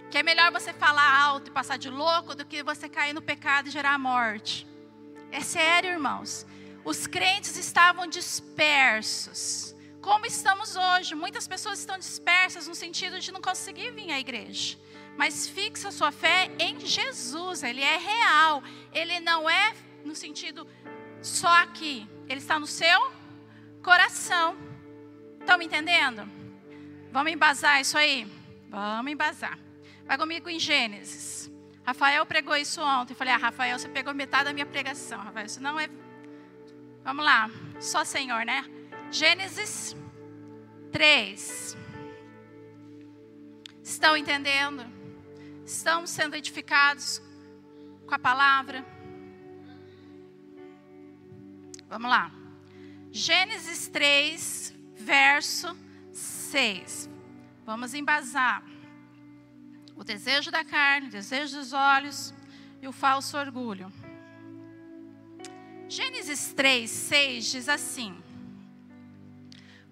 [0.09, 3.21] Que é melhor você falar alto e passar de louco do que você cair no
[3.21, 4.67] pecado e gerar a morte.
[5.31, 6.45] É sério, irmãos.
[6.83, 9.75] Os crentes estavam dispersos.
[10.01, 11.13] Como estamos hoje?
[11.13, 14.77] Muitas pessoas estão dispersas no sentido de não conseguir vir à igreja.
[15.17, 18.63] Mas fixa sua fé em Jesus, ele é real.
[18.93, 20.65] Ele não é no sentido
[21.21, 23.11] só aqui, ele está no seu
[23.83, 24.57] coração.
[25.39, 26.27] Estão me entendendo?
[27.11, 28.25] Vamos embasar isso aí?
[28.69, 29.68] Vamos embasar.
[30.09, 31.51] Vai comigo em Gênesis.
[31.85, 33.13] Rafael pregou isso ontem.
[33.13, 35.19] Falei, ah, Rafael, você pegou metade da minha pregação.
[35.19, 35.87] Rafael, isso não é
[37.03, 37.47] Vamos lá,
[37.79, 38.65] só Senhor, né?
[39.11, 39.95] Gênesis
[40.91, 41.77] 3.
[43.83, 44.83] Estão entendendo?
[45.63, 47.21] Estão sendo edificados
[48.07, 48.83] com a palavra?
[51.87, 52.31] Vamos lá.
[53.11, 55.77] Gênesis 3, verso
[56.11, 57.07] 6.
[57.63, 58.63] Vamos embasar.
[59.99, 62.33] O desejo da carne, o desejo dos olhos
[62.81, 63.91] e o falso orgulho.
[65.89, 68.17] Gênesis 3, 6 diz assim: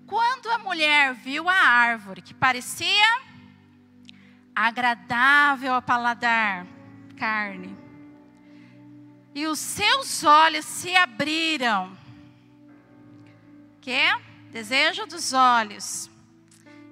[0.06, 3.22] Quando a mulher viu a árvore que parecia
[4.56, 6.66] agradável ao paladar,
[7.18, 7.78] carne,
[9.36, 11.98] e os seus olhos se abriram,
[13.82, 14.00] que
[14.52, 16.10] desejo dos olhos.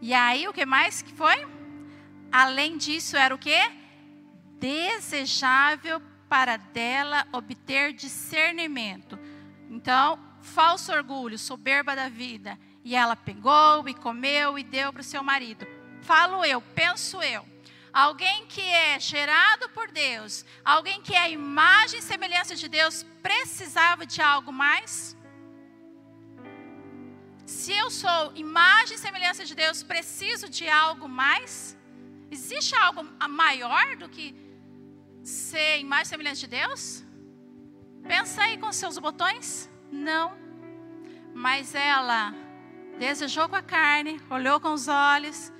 [0.02, 1.55] E aí o que mais que foi?
[2.36, 3.58] Além disso era o que?
[4.60, 9.18] Desejável para dela obter discernimento.
[9.70, 12.60] Então, falso orgulho, soberba da vida.
[12.84, 15.66] E ela pegou e comeu e deu para o seu marido.
[16.02, 17.48] Falo eu, penso eu.
[17.94, 23.06] Alguém que é gerado por Deus, alguém que é a imagem e semelhança de Deus,
[23.24, 25.16] precisava de algo mais?
[27.46, 31.78] Se eu sou imagem e semelhança de Deus, preciso de algo mais?
[32.30, 34.36] Existe algo maior do que
[35.24, 37.04] ser imagem semelhante de Deus?
[38.08, 39.70] Pensa aí com seus botões?
[39.92, 40.34] Não.
[41.34, 42.34] Mas ela
[42.98, 45.52] desejou com a carne, olhou com os olhos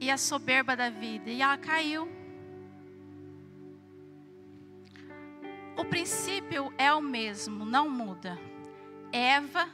[0.00, 2.08] e a soberba da vida, e ela caiu.
[5.76, 8.38] O princípio é o mesmo, não muda.
[9.12, 9.68] Eva,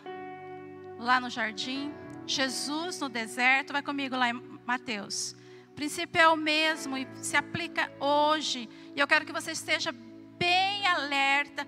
[0.99, 1.93] lá no jardim,
[2.27, 5.36] Jesus no deserto, vai comigo lá em Mateus
[5.77, 8.69] princípio é o mesmo e se aplica hoje.
[8.95, 11.67] E eu quero que você esteja bem alerta,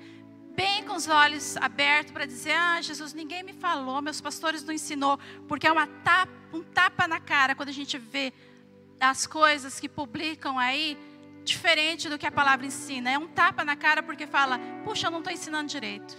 [0.57, 4.73] bem com os olhos abertos para dizer: Ah, Jesus, ninguém me falou, meus pastores não
[4.73, 8.33] ensinou, porque é uma tapa, um tapa na cara quando a gente vê
[8.99, 10.99] as coisas que publicam aí
[11.45, 13.11] diferente do que a palavra ensina.
[13.11, 16.17] É um tapa na cara porque fala: Puxa, eu não estou ensinando direito,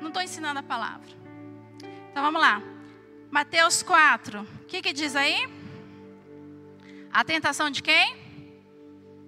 [0.00, 1.10] não estou ensinando a palavra.
[2.10, 2.62] Então vamos lá.
[3.32, 5.55] Mateus 4, o que, que diz aí?
[7.16, 8.14] A tentação de quem?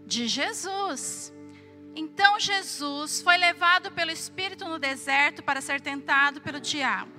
[0.04, 1.32] De Jesus.
[1.96, 7.10] Então Jesus foi levado pelo Espírito no deserto para ser tentado pelo diabo.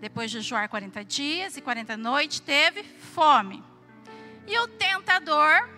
[0.00, 3.64] Depois de jejuar 40 dias e 40 noites, teve fome.
[4.46, 5.68] E o tentador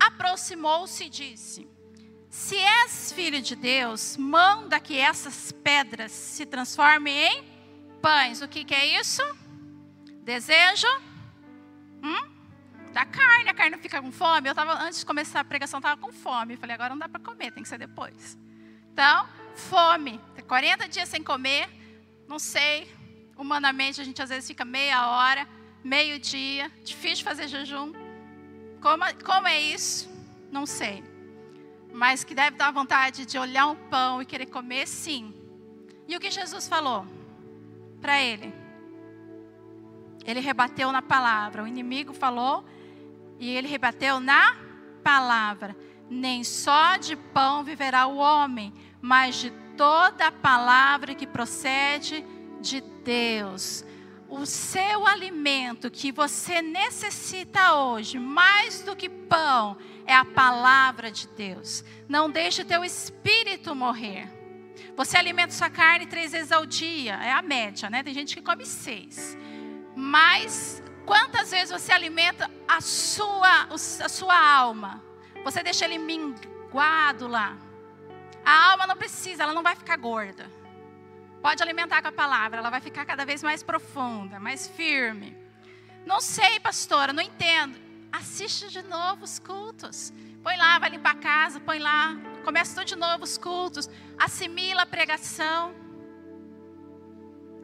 [0.00, 1.68] aproximou-se e disse:
[2.30, 7.44] Se és filho de Deus, manda que essas pedras se transformem em
[8.00, 8.40] pães.
[8.40, 9.22] O que, que é isso?
[10.24, 10.88] Desejo
[12.02, 12.31] hum?
[12.92, 13.48] Da carne.
[13.48, 14.48] A carne fica com fome.
[14.48, 16.56] Eu tava, antes de começar a pregação, estava com fome.
[16.56, 18.38] Falei, agora não dá para comer, tem que ser depois.
[18.92, 20.20] Então, fome.
[20.46, 21.68] 40 dias sem comer.
[22.28, 22.88] Não sei.
[23.36, 25.48] Humanamente, a gente às vezes fica meia hora,
[25.82, 26.70] meio dia.
[26.84, 27.92] Difícil fazer jejum.
[28.80, 30.10] Como, como é isso?
[30.50, 31.12] Não sei
[31.92, 35.34] mas que deve dar vontade de olhar um pão e querer comer, sim.
[36.08, 37.06] E o que Jesus falou
[38.00, 38.52] para ele?
[40.24, 41.62] Ele rebateu na palavra.
[41.62, 42.64] O inimigo falou
[43.38, 44.56] e ele rebateu na
[45.02, 45.76] palavra.
[46.08, 52.24] Nem só de pão viverá o homem, mas de toda a palavra que procede
[52.60, 53.84] de Deus
[54.32, 61.28] o seu alimento que você necessita hoje, mais do que pão, é a palavra de
[61.28, 61.84] Deus.
[62.08, 64.26] Não deixe teu espírito morrer.
[64.96, 68.02] Você alimenta sua carne três vezes ao dia, é a média, né?
[68.02, 69.36] Tem gente que come seis.
[69.94, 75.02] Mas quantas vezes você alimenta a sua, a sua alma?
[75.44, 77.56] Você deixa ele minguado lá.
[78.44, 80.50] A alma não precisa, ela não vai ficar gorda.
[81.40, 85.36] Pode alimentar com a palavra, ela vai ficar cada vez mais profunda, mais firme.
[86.06, 87.78] Não sei, pastora, não entendo.
[88.12, 90.12] Assiste de novo os cultos.
[90.42, 92.16] Põe lá, vai limpar a casa, põe lá.
[92.44, 93.88] Começa tudo de novo os cultos.
[94.18, 95.74] Assimila a pregação.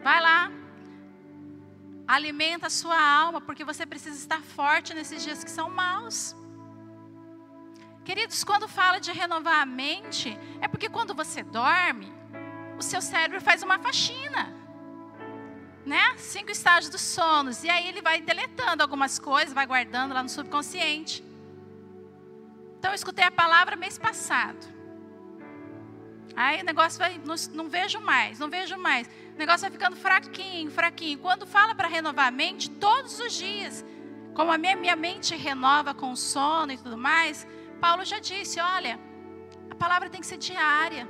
[0.02, 0.50] Vai lá.
[2.08, 6.34] Alimenta a sua alma, porque você precisa estar forte nesses dias que são maus.
[8.02, 12.10] Queridos, quando fala de renovar a mente, é porque quando você dorme,
[12.78, 14.56] o seu cérebro faz uma faxina.
[15.84, 16.16] Né?
[16.16, 17.62] Cinco estágios dos sonos.
[17.62, 21.22] E aí ele vai deletando algumas coisas, vai guardando lá no subconsciente.
[22.78, 24.66] Então eu escutei a palavra mês passado.
[26.34, 29.10] Aí o negócio vai, não, não vejo mais, não vejo mais.
[29.38, 31.18] O negócio vai ficando fraquinho, fraquinho.
[31.20, 33.84] Quando fala para renovar a mente, todos os dias,
[34.34, 37.46] como a minha, minha mente renova com sono e tudo mais,
[37.80, 38.98] Paulo já disse: olha,
[39.70, 41.08] a palavra tem que ser diária,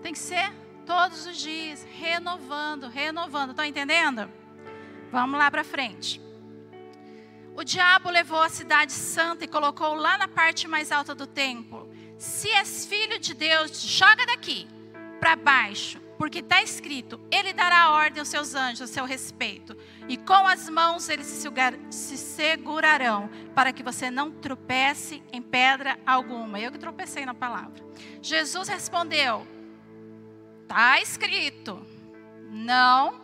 [0.00, 0.52] tem que ser
[0.88, 3.50] Todos os dias, renovando, renovando.
[3.50, 4.26] Estão entendendo?
[5.12, 6.18] Vamos lá para frente.
[7.54, 11.92] O diabo levou a cidade santa e colocou lá na parte mais alta do templo.
[12.16, 14.66] Se és filho de Deus, joga daqui
[15.20, 19.76] para baixo, porque está escrito: Ele dará ordem aos seus anjos a seu respeito,
[20.08, 26.60] e com as mãos eles se segurarão, para que você não tropece em pedra alguma.
[26.60, 27.82] Eu que tropecei na palavra.
[28.20, 29.46] Jesus respondeu:
[30.62, 31.80] Está escrito:
[32.50, 33.20] não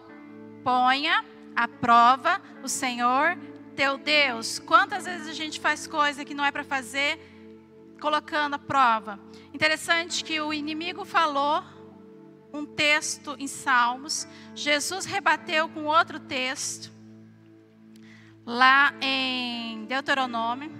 [0.62, 3.36] ponha à prova o Senhor
[3.74, 4.60] teu Deus.
[4.60, 7.18] Quantas vezes a gente faz coisa que não é para fazer,
[8.00, 9.18] colocando a prova?
[9.52, 11.62] Interessante que o inimigo falou
[12.54, 16.92] um texto em Salmos, Jesus rebateu com outro texto,
[18.46, 20.70] lá em Deuteronômio.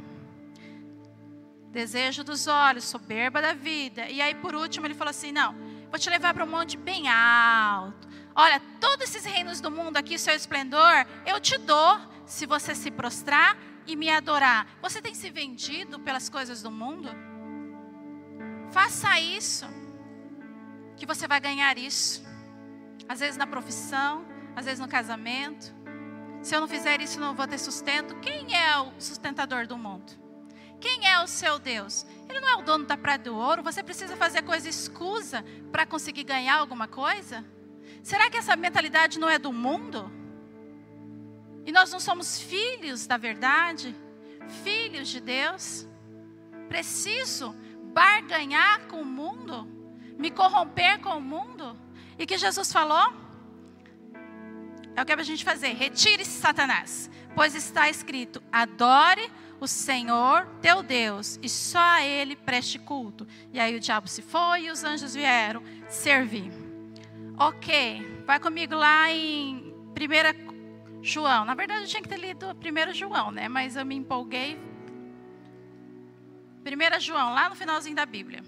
[1.72, 4.08] Desejo dos olhos, soberba da vida.
[4.08, 5.52] E aí, por último, ele falou assim: não
[5.90, 8.08] Vou te levar para um monte bem alto.
[8.36, 12.90] Olha, todos esses reinos do mundo aqui, seu esplendor, eu te dou se você se
[12.90, 13.56] prostrar
[13.86, 14.68] e me adorar.
[14.80, 17.10] Você tem se vendido pelas coisas do mundo?
[18.70, 19.66] Faça isso,
[21.04, 22.24] que você vai ganhar isso.
[23.06, 24.24] Às vezes na profissão,
[24.56, 25.74] às vezes no casamento.
[26.42, 28.14] Se eu não fizer isso, não vou ter sustento.
[28.20, 30.12] Quem é o sustentador do mundo?
[30.80, 32.06] Quem é o seu Deus?
[32.28, 33.62] Ele não é o dono da praia do ouro.
[33.62, 37.44] Você precisa fazer coisa escusa para conseguir ganhar alguma coisa?
[38.02, 40.10] Será que essa mentalidade não é do mundo?
[41.66, 43.94] E nós não somos filhos da verdade?
[44.62, 45.86] Filhos de Deus?
[46.68, 47.54] Preciso
[47.92, 49.73] barganhar com o mundo?
[50.24, 51.76] Me corromper com o mundo?
[52.18, 53.12] E que Jesus falou?
[54.96, 55.74] É o que a gente fazer.
[55.74, 57.10] Retire-se, Satanás.
[57.34, 63.28] Pois está escrito: adore o Senhor teu Deus e só a Ele preste culto.
[63.52, 66.50] E aí o diabo se foi e os anjos vieram servir.
[67.36, 71.44] Ok, vai comigo lá em 1 João.
[71.44, 73.46] Na verdade eu tinha que ter lido 1 João, né?
[73.46, 74.58] Mas eu me empolguei.
[76.64, 78.42] 1 João, lá no finalzinho da Bíblia.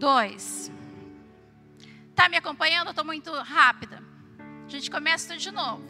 [0.00, 0.72] Dois.
[2.14, 2.88] Tá me acompanhando?
[2.88, 4.02] Eu estou muito rápida.
[4.66, 5.84] A gente começa tudo de novo.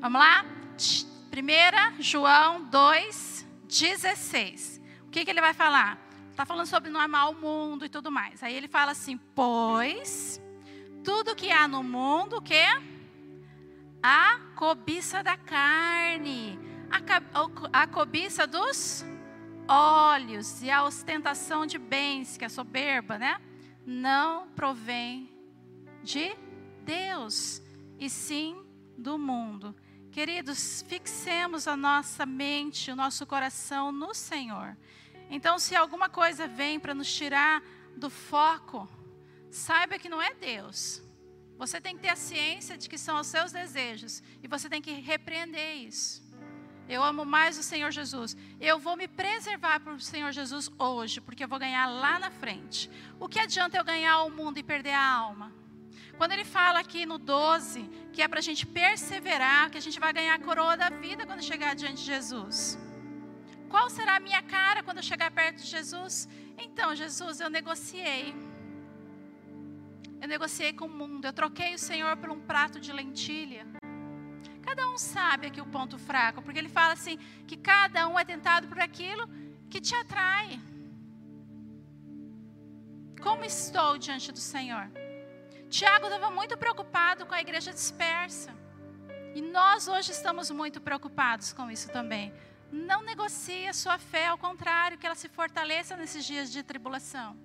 [0.00, 0.44] Vamos lá?
[1.30, 4.80] 1 João 2, 16.
[5.06, 5.98] O que, que ele vai falar?
[6.30, 8.42] Está falando sobre não amar o mundo e tudo mais.
[8.42, 10.40] Aí ele fala assim: Pois
[11.04, 12.64] tudo que há no mundo, o quê?
[14.02, 16.58] a cobiça da carne,
[16.90, 19.04] a, a cobiça dos
[19.68, 23.40] olhos e a ostentação de bens, que é soberba, né?
[23.86, 25.30] Não provém
[26.02, 26.36] de
[26.84, 27.62] Deus,
[27.98, 28.64] e sim
[28.98, 29.74] do mundo.
[30.10, 34.76] Queridos, fixemos a nossa mente, o nosso coração no Senhor.
[35.30, 37.62] Então, se alguma coisa vem para nos tirar
[37.96, 38.88] do foco,
[39.50, 41.02] saiba que não é Deus.
[41.56, 44.82] Você tem que ter a ciência de que são os seus desejos e você tem
[44.82, 46.21] que repreender isso.
[46.88, 48.36] Eu amo mais o Senhor Jesus.
[48.60, 52.30] Eu vou me preservar para o Senhor Jesus hoje, porque eu vou ganhar lá na
[52.30, 52.90] frente.
[53.18, 55.52] O que adianta eu ganhar o mundo e perder a alma?
[56.16, 59.98] Quando ele fala aqui no 12, que é para a gente perseverar, que a gente
[59.98, 62.78] vai ganhar a coroa da vida quando chegar diante de Jesus.
[63.68, 66.28] Qual será a minha cara quando eu chegar perto de Jesus?
[66.58, 68.34] Então, Jesus, eu negociei.
[70.20, 71.24] Eu negociei com o mundo.
[71.24, 73.66] Eu troquei o Senhor por um prato de lentilha.
[74.72, 78.24] Cada um sabe aqui o ponto fraco, porque ele fala assim: que cada um é
[78.24, 79.28] tentado por aquilo
[79.68, 80.58] que te atrai.
[83.22, 84.90] Como estou diante do Senhor?
[85.68, 88.50] Tiago estava muito preocupado com a igreja dispersa.
[89.34, 92.32] E nós hoje estamos muito preocupados com isso também.
[92.72, 97.36] Não negocie a sua fé, ao contrário, que ela se fortaleça nesses dias de tribulação.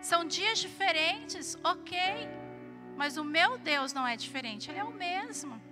[0.00, 1.96] São dias diferentes, ok,
[2.96, 5.70] mas o meu Deus não é diferente, Ele é o mesmo.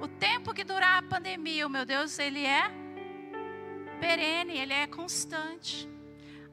[0.00, 2.70] O tempo que durar a pandemia, o meu Deus, Ele é
[3.98, 5.88] perene, Ele é constante.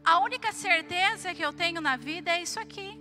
[0.04, 3.00] A única certeza que eu tenho na vida é isso aqui.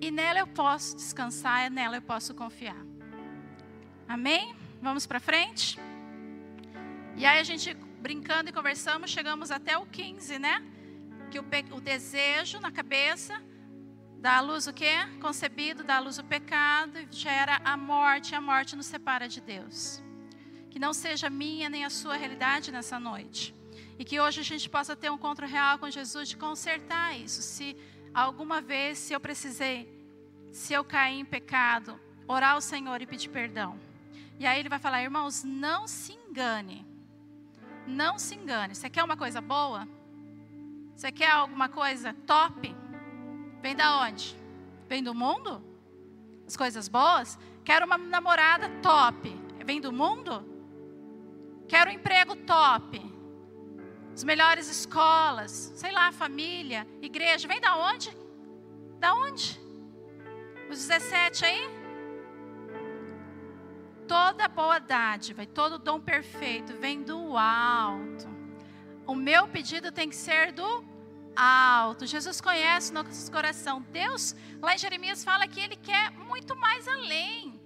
[0.00, 2.86] E nela eu posso descansar, nela eu posso confiar.
[4.08, 4.54] Amém?
[4.80, 5.78] Vamos para frente?
[7.16, 10.62] E aí a gente brincando e conversamos, chegamos até o 15, né?
[11.30, 13.42] Que o, o desejo na cabeça
[14.20, 14.92] dá à luz o quê?
[15.20, 19.40] Concebido, dá à luz o pecado e gera a morte, a morte nos separa de
[19.40, 20.02] Deus.
[20.70, 23.54] Que não seja minha nem a sua realidade nessa noite.
[23.98, 27.40] E que hoje a gente possa ter um encontro real com Jesus de consertar isso.
[27.42, 27.76] Se
[28.14, 29.88] alguma vez, se eu precisei,
[30.52, 33.78] se eu caí em pecado, orar ao Senhor e pedir perdão.
[34.38, 36.86] E aí ele vai falar, irmãos, não se engane.
[37.86, 38.74] Não se engane.
[38.74, 39.88] Você quer uma coisa boa?
[40.94, 42.74] Você quer alguma coisa top?
[43.60, 44.36] Vem da onde?
[44.88, 45.62] Vem do mundo?
[46.46, 47.38] As coisas boas?
[47.64, 49.30] Quero uma namorada top.
[49.64, 50.44] Vem do mundo?
[51.68, 53.00] Quero um emprego top.
[54.12, 57.46] As melhores escolas, sei lá, família, igreja.
[57.46, 58.10] Vem da onde?
[58.98, 59.60] Da onde?
[60.68, 61.80] Os 17 aí?
[64.10, 68.28] toda boa dádiva e todo dom perfeito vem do alto.
[69.06, 70.82] O meu pedido tem que ser do
[71.36, 72.06] alto.
[72.06, 73.82] Jesus conhece nosso coração.
[73.92, 77.60] Deus, lá em Jeremias, fala que Ele quer muito mais além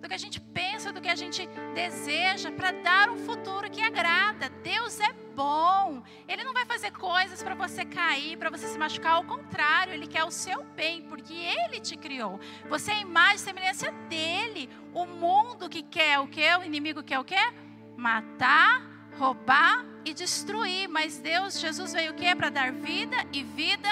[0.00, 3.82] do que a gente pensa, do que a gente deseja, para dar um futuro que
[3.82, 4.48] agrada.
[4.62, 6.02] Deus é bom.
[6.26, 9.12] Ele não vai fazer coisas para você cair, para você se machucar.
[9.12, 12.40] Ao contrário, Ele quer o seu bem, porque Ele te criou.
[12.68, 14.70] Você é imagem e semelhança dele.
[14.94, 16.48] O mundo que quer o que?
[16.56, 17.52] O inimigo quer o que?
[17.96, 18.82] Matar,
[19.20, 20.88] roubar e destruir.
[20.88, 22.34] Mas Deus, Jesus veio o que?
[22.34, 23.88] Para dar vida e vida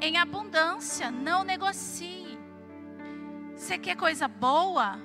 [0.00, 1.10] em abundância.
[1.10, 2.38] Não negocie.
[3.54, 4.98] Você quer coisa boa?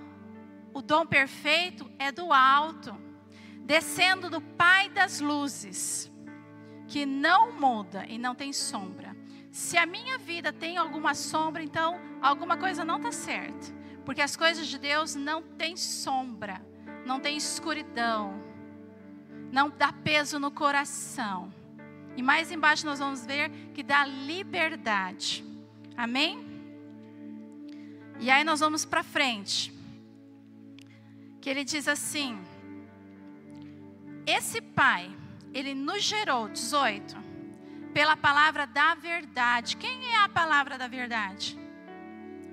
[0.74, 2.96] O dom perfeito é do alto,
[3.66, 6.12] descendo do Pai das luzes,
[6.88, 9.16] que não muda e não tem sombra.
[9.52, 13.76] Se a minha vida tem alguma sombra, então alguma coisa não está certa.
[14.06, 16.62] Porque as coisas de Deus não têm sombra,
[17.06, 18.47] não tem escuridão,
[19.52, 21.54] não dá peso no coração.
[22.16, 25.46] E mais embaixo nós vamos ver que dá liberdade.
[25.96, 26.46] Amém?
[28.20, 29.72] E aí nós vamos para frente
[31.40, 32.40] que ele diz assim:
[34.26, 35.16] Esse pai,
[35.54, 37.16] ele nos gerou, 18,
[37.94, 39.78] pela palavra da verdade.
[39.78, 41.58] Quem é a palavra da verdade?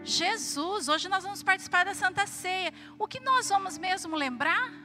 [0.05, 0.88] Jesus.
[0.88, 2.72] Hoje nós vamos participar da Santa Ceia.
[2.99, 4.84] O que nós vamos mesmo lembrar?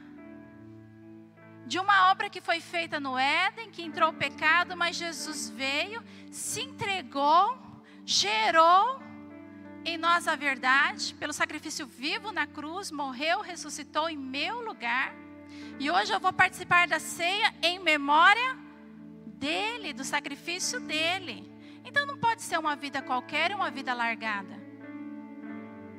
[1.70, 6.02] De uma obra que foi feita no Éden, que entrou o pecado, mas Jesus veio,
[6.28, 7.56] se entregou,
[8.04, 9.00] gerou
[9.84, 15.14] em nós a verdade, pelo sacrifício vivo na cruz, morreu, ressuscitou em meu lugar.
[15.78, 18.58] E hoje eu vou participar da ceia em memória
[19.26, 21.48] dele, do sacrifício dele.
[21.84, 24.60] Então não pode ser uma vida qualquer, uma vida largada.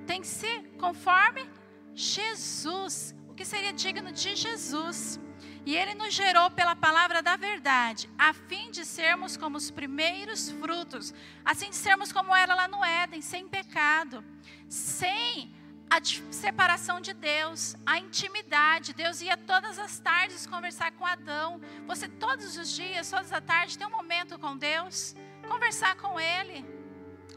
[0.06, 1.50] Tem que ser conforme
[1.94, 5.18] Jesus, o que seria digno de Jesus.
[5.66, 10.50] E ele nos gerou pela palavra da verdade, a fim de sermos como os primeiros
[10.50, 11.14] frutos,
[11.46, 14.24] assim de sermos como era lá no Éden, sem pecado,
[14.68, 15.54] sem
[15.88, 16.00] a
[16.32, 18.94] separação de Deus, a intimidade.
[18.94, 21.60] Deus ia todas as tardes conversar com Adão.
[21.86, 25.14] Você todos os dias, todas as tardes, tem um momento com Deus,
[25.48, 26.66] conversar com Ele,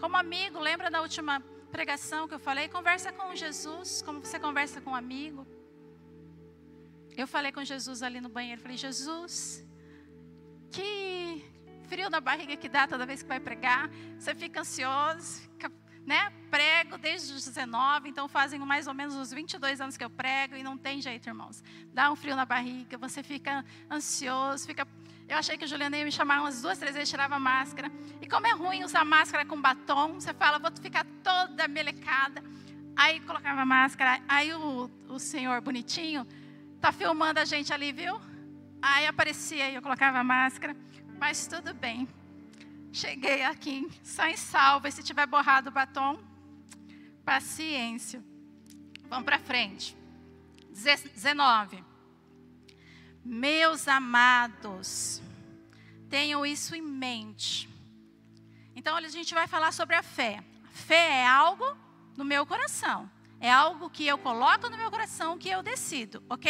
[0.00, 0.60] como amigo.
[0.60, 1.40] Lembra da última
[1.72, 2.68] pregação que eu falei?
[2.68, 5.44] Conversa com Jesus, como você conversa com um amigo.
[7.16, 9.64] Eu falei com Jesus ali no banheiro, falei: Jesus,
[10.70, 11.44] que
[11.88, 13.88] frio na barriga que dá toda vez que vai pregar.
[14.18, 15.70] Você fica ansioso, fica
[16.06, 16.30] né?
[16.50, 20.54] Prego desde os 19, então fazem mais ou menos uns 22 anos que eu prego
[20.54, 21.62] e não tem jeito, irmãos.
[21.92, 24.86] Dá um frio na barriga, você fica ansioso, fica.
[25.26, 27.90] Eu achei que o Juliana ia me chamar umas duas, três vezes, tirava máscara.
[28.20, 32.42] E como é ruim usar máscara com batom, você fala, vou ficar toda melecada.
[32.94, 36.26] Aí colocava máscara, aí o, o senhor bonitinho
[36.84, 38.20] tá filmando a gente ali, viu?
[38.82, 40.76] Aí aparecia e eu colocava máscara,
[41.18, 42.06] mas tudo bem.
[42.92, 44.86] Cheguei aqui, só em salva.
[44.86, 46.22] E se tiver borrado o batom,
[47.24, 48.22] paciência.
[49.08, 49.96] Vamos para frente.
[50.68, 51.82] 19.
[53.24, 55.22] Meus amados,
[56.10, 57.66] tenham isso em mente.
[58.76, 60.44] Então, a gente vai falar sobre a fé.
[60.70, 61.64] fé é algo
[62.14, 63.10] no meu coração.
[63.40, 66.48] É algo que eu coloco no meu coração, que eu decido, ok?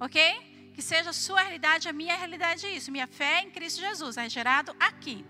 [0.00, 0.72] Ok?
[0.74, 2.90] Que seja a sua realidade, a minha realidade é isso.
[2.90, 5.24] Minha fé em Cristo Jesus é gerado aqui.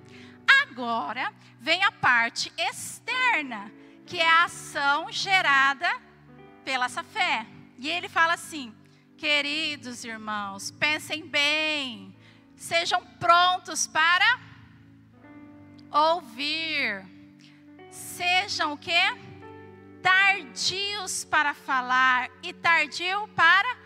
[0.63, 3.71] Agora vem a parte externa,
[4.07, 5.89] que é a ação gerada
[6.65, 7.47] pela essa fé.
[7.79, 8.75] E ele fala assim:
[9.17, 12.15] queridos irmãos, pensem bem,
[12.57, 14.41] sejam prontos para
[15.91, 17.05] ouvir,
[17.91, 19.32] sejam o quê?
[20.03, 23.77] Tardios para falar e tardio para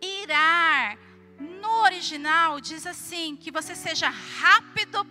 [0.00, 0.96] irar.
[1.38, 5.04] No original diz assim: que você seja rápido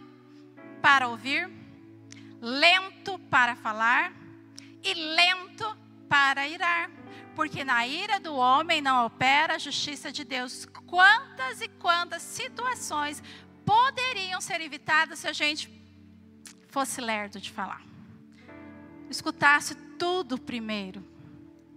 [0.82, 1.50] para ouvir,
[2.42, 4.14] lento para falar
[4.84, 5.78] e lento
[6.08, 6.90] para irar.
[7.36, 10.66] Porque na ira do homem não opera a justiça de Deus.
[10.88, 13.22] Quantas e quantas situações
[13.66, 15.70] poderiam ser evitadas se a gente
[16.70, 17.82] fosse lerdo de falar?
[19.10, 21.04] Escutasse tudo primeiro,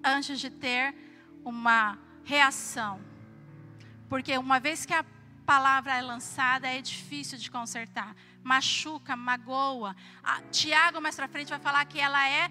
[0.05, 0.95] antes de ter
[1.45, 3.01] uma reação.
[4.09, 5.05] Porque uma vez que a
[5.47, 9.95] palavra é lançada, é difícil de consertar machuca, magoa.
[10.23, 12.51] A, Tiago, mais para frente, vai falar que ela é,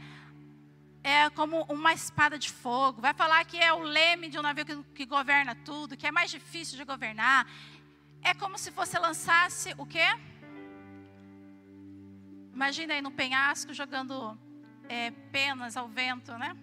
[1.04, 3.02] é como uma espada de fogo.
[3.02, 6.12] Vai falar que é o leme de um navio que, que governa tudo, que é
[6.12, 7.48] mais difícil de governar.
[8.22, 10.08] É como se você lançasse o quê?
[12.54, 14.38] Imagina aí no penhasco jogando
[14.90, 16.56] é, penas ao vento, né?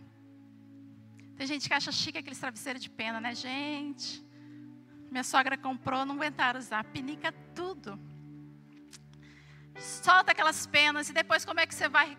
[1.37, 4.25] Tem gente que acha chique aqueles travesseiros de pena, né, gente?
[5.11, 7.99] Minha sogra comprou, não aguentaram usar, pinica tudo
[9.79, 12.17] solta aquelas penas e depois como é que você vai.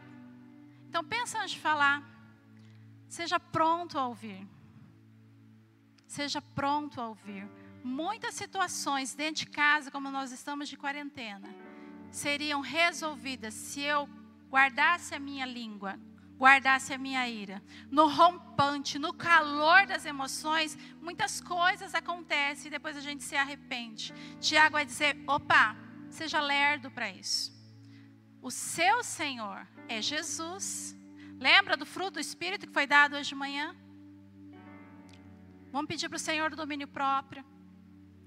[0.89, 2.03] Então pensa antes de falar.
[3.07, 4.47] Seja pronto a ouvir.
[6.07, 7.47] Seja pronto a ouvir.
[7.83, 11.47] Muitas situações dentro de casa, como nós estamos de quarentena,
[12.09, 14.09] seriam resolvidas se eu
[14.55, 15.99] guardasse a minha língua,
[16.37, 17.61] guardasse a minha ira.
[17.91, 24.13] No rompante, no calor das emoções, muitas coisas acontecem e depois a gente se arrepende.
[24.39, 25.75] Tiago vai dizer: opa,
[26.09, 27.53] seja lerdo para isso.
[28.41, 30.95] O seu Senhor é Jesus.
[31.37, 33.75] Lembra do fruto do Espírito que foi dado hoje de manhã?
[35.69, 37.43] Vamos pedir para o Senhor do domínio próprio.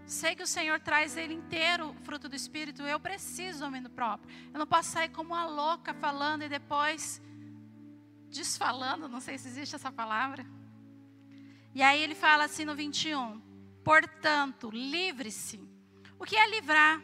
[0.09, 2.83] Sei que o Senhor traz ele inteiro, fruto do Espírito.
[2.83, 4.35] Eu preciso do domínio próprio.
[4.53, 7.23] Eu não posso sair como uma louca falando e depois
[8.31, 9.09] desfalando.
[9.09, 10.45] Não sei se existe essa palavra.
[11.75, 13.41] E aí ele fala assim no 21.
[13.85, 15.61] Portanto, livre-se.
[16.19, 17.01] O que é livrar?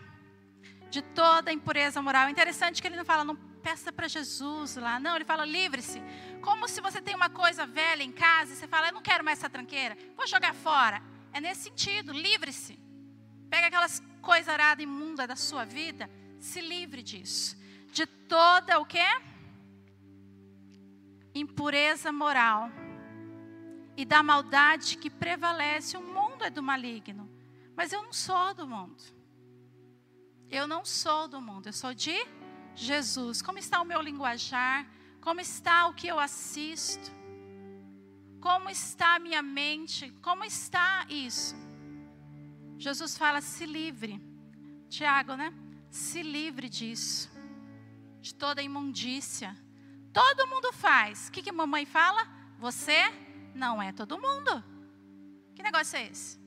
[0.94, 2.30] de toda impureza moral.
[2.30, 5.00] Interessante que ele não fala, não peça para Jesus lá.
[5.00, 6.00] Não, ele fala, livre-se.
[6.40, 9.24] Como se você tem uma coisa velha em casa e você fala, eu não quero
[9.24, 11.02] mais essa tranqueira, vou jogar fora.
[11.32, 12.78] É nesse sentido, livre-se.
[13.54, 17.56] Pega aquelas coisas aradas imundas da sua vida, se livre disso.
[17.92, 19.06] De toda o quê?
[21.32, 22.68] Impureza moral.
[23.96, 25.96] E da maldade que prevalece.
[25.96, 27.30] O mundo é do maligno.
[27.76, 29.00] Mas eu não sou do mundo.
[30.50, 32.16] Eu não sou do mundo, eu sou de
[32.74, 33.40] Jesus.
[33.40, 34.84] Como está o meu linguajar?
[35.20, 37.08] Como está o que eu assisto?
[38.40, 40.10] Como está a minha mente?
[40.22, 41.54] Como está isso?
[42.78, 44.20] Jesus fala: se livre.
[44.88, 45.52] Tiago, né?
[45.90, 47.30] Se livre disso,
[48.20, 49.56] de toda imundícia.
[50.12, 51.28] Todo mundo faz.
[51.28, 52.26] O que, que mamãe fala?
[52.58, 53.00] Você
[53.54, 54.62] não é todo mundo.
[55.54, 56.38] Que negócio é esse?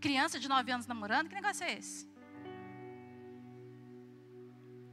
[0.00, 2.06] Criança de 9 anos namorando, que negócio é esse?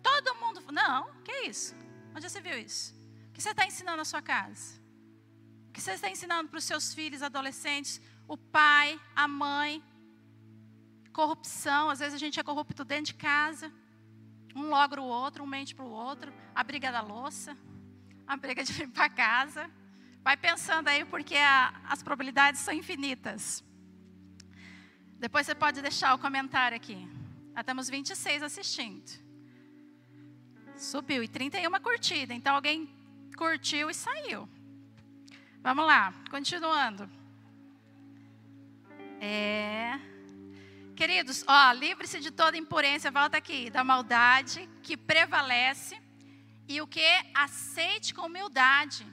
[0.02, 0.62] Todo mundo.
[0.72, 1.76] Não, que isso?
[2.16, 2.94] Onde você viu isso?
[3.30, 4.80] O que você está ensinando na sua casa?
[5.70, 8.02] O que você está ensinando para os seus filhos, adolescentes?
[8.32, 9.84] O pai, a mãe.
[11.12, 13.70] Corrupção, às vezes a gente é corrupto dentro de casa.
[14.56, 16.32] Um logra o outro, um mente para o outro.
[16.56, 17.58] A briga da louça,
[18.26, 19.70] a briga de vir para casa.
[20.24, 23.62] Vai pensando aí, porque a, as probabilidades são infinitas.
[25.20, 27.06] Depois você pode deixar o comentário aqui.
[27.54, 29.12] Já temos 26 assistindo.
[30.78, 31.22] Subiu.
[31.22, 32.34] E 31 curtida.
[32.34, 32.90] Então alguém
[33.36, 34.48] curtiu e saiu.
[35.62, 37.21] Vamos lá, continuando.
[39.24, 40.00] É.
[40.96, 46.02] Queridos, ó, livre-se de toda impurência, volta aqui, da maldade que prevalece
[46.68, 47.08] e o que?
[47.36, 49.06] Aceite com humildade.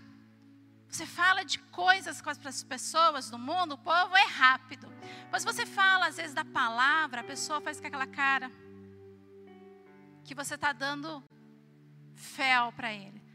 [0.88, 4.90] Você fala de coisas com as pessoas do mundo, o povo é rápido.
[5.30, 8.50] Mas você fala, às vezes, da palavra, a pessoa faz com aquela cara
[10.24, 11.22] que você está dando
[12.14, 13.27] fel para ele.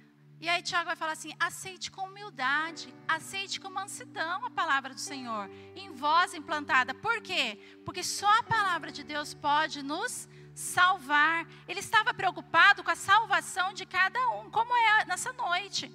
[0.44, 5.00] E aí Tiago vai falar assim: aceite com humildade, aceite com mansidão a palavra do
[5.00, 6.94] Senhor, em voz implantada.
[6.94, 7.58] Por quê?
[7.86, 11.48] Porque só a palavra de Deus pode nos salvar.
[11.66, 15.90] Ele estava preocupado com a salvação de cada um, como é nessa noite.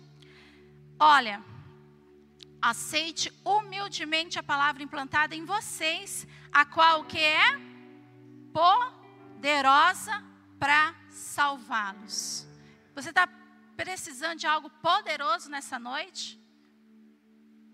[0.99, 1.45] Olha,
[2.63, 7.61] aceite humildemente a palavra implantada em vocês, a qual que é
[8.51, 10.25] poderosa
[10.59, 12.49] para salvá-los.
[12.95, 13.29] Você está
[13.83, 16.25] precisando de algo poderoso nessa noite?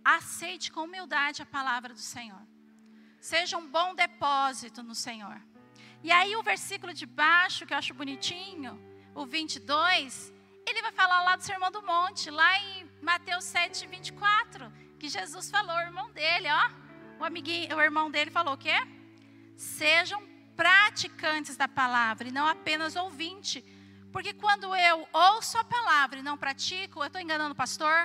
[0.05, 2.45] Aceite com humildade a palavra do Senhor.
[3.19, 5.41] Seja um bom depósito no Senhor.
[6.03, 8.73] E aí o versículo de baixo, que eu acho bonitinho,
[9.15, 10.31] o 22,
[10.69, 15.51] ele vai falar lá do Sermão do Monte, lá em Mateus 7, 24, que Jesus
[15.51, 16.71] falou, o irmão dele, ó,
[17.21, 18.77] o amiguinho, o irmão dele falou o quê?
[19.57, 20.23] Sejam
[20.55, 23.65] praticantes da palavra e não apenas ouvintes.
[24.15, 27.99] Porque quando eu ouço a palavra e não pratico, eu estou enganando o pastor,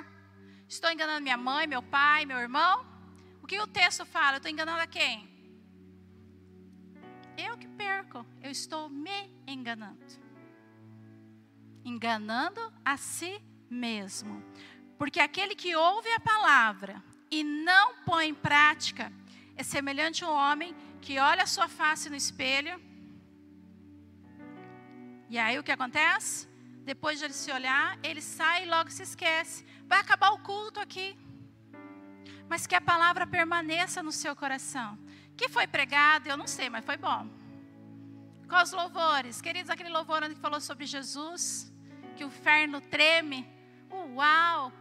[0.67, 2.75] estou enganando minha mãe, meu pai, meu irmão.
[3.43, 4.33] O que o texto fala?
[4.33, 5.15] Eu estou enganando a quem?
[7.37, 9.19] Eu que perco, eu estou me
[9.55, 10.29] enganando
[11.89, 14.43] enganando a si mesmo.
[14.97, 17.01] Porque aquele que ouve a palavra
[17.31, 19.11] e não põe em prática
[19.55, 22.81] é semelhante a um homem que olha a sua face no espelho.
[25.29, 26.47] E aí o que acontece?
[26.83, 29.63] Depois de ele se olhar, ele sai e logo se esquece.
[29.87, 31.15] Vai acabar o culto aqui.
[32.47, 34.97] Mas que a palavra permaneça no seu coração.
[35.37, 37.29] Que foi pregado, eu não sei, mas foi bom.
[38.49, 41.71] Com os louvores, queridos, aquele louvor onde falou sobre Jesus,
[42.17, 43.47] que o inferno treme.
[43.91, 44.73] Uau!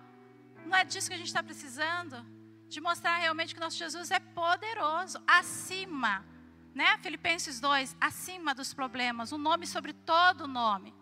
[0.65, 2.17] Não é disso que a gente está precisando?
[2.69, 6.25] De mostrar realmente que nosso Jesus é poderoso, acima,
[6.79, 6.97] né?
[7.03, 10.95] Filipenses 2, acima dos problemas, um nome sobre todo nome.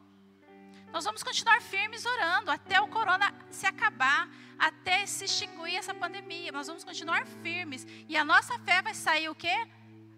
[0.91, 4.27] Nós vamos continuar firmes orando até o corona se acabar,
[4.59, 6.51] até se extinguir essa pandemia.
[6.51, 9.55] Nós vamos continuar firmes e a nossa fé vai sair o quê?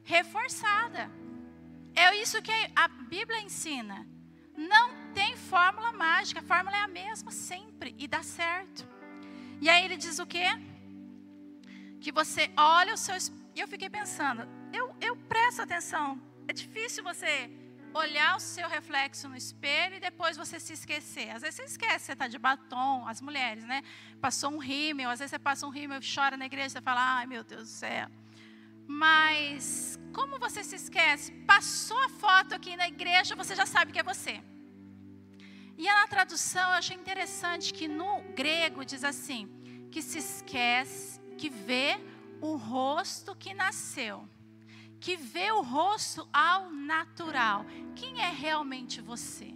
[0.05, 1.11] Reforçada.
[1.93, 4.07] É isso que a Bíblia ensina.
[4.57, 8.87] Não tem fórmula mágica, a fórmula é a mesma sempre e dá certo.
[9.61, 10.47] E aí ele diz o quê?
[12.01, 13.17] Que você olha o seu.
[13.57, 16.21] E eu fiquei pensando, eu, eu presto atenção.
[16.47, 17.51] É difícil você
[17.95, 21.31] olhar o seu reflexo no espelho e depois você se esquecer.
[21.31, 23.83] Às vezes você esquece, você está de batom, as mulheres, né?
[24.21, 27.19] Passou um rímel, às vezes você passa um rímel e chora na igreja, você fala,
[27.19, 28.09] ai meu Deus do céu.
[28.87, 31.33] Mas como você se esquece?
[31.47, 34.43] Passou a foto aqui na igreja, você já sabe que é você.
[35.77, 39.49] E na tradução eu achei interessante que no grego diz assim:
[39.91, 42.01] que se esquece, que vê
[42.41, 44.29] o rosto que nasceu,
[45.01, 47.65] que vê o rosto ao natural.
[47.95, 49.55] Quem é realmente você?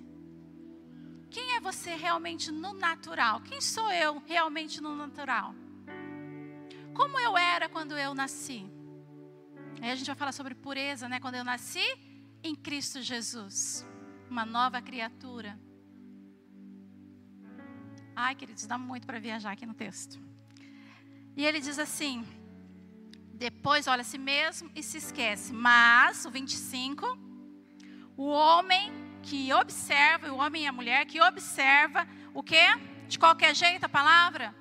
[1.30, 3.40] Quem é você realmente no natural?
[3.40, 5.54] Quem sou eu realmente no natural?
[6.94, 8.66] Como eu era quando eu nasci?
[9.80, 11.18] Aí a gente vai falar sobre pureza, né?
[11.18, 11.84] Quando eu nasci
[12.42, 13.86] em Cristo Jesus,
[14.28, 15.58] uma nova criatura.
[18.14, 20.20] Ai, queridos, dá muito para viajar aqui no texto.
[21.34, 22.26] E ele diz assim:
[23.34, 25.52] depois olha a si mesmo e se esquece.
[25.52, 27.06] Mas, o 25,
[28.16, 32.56] o homem que observa, o homem e a mulher que observa o que?
[33.08, 34.54] De qualquer jeito a palavra,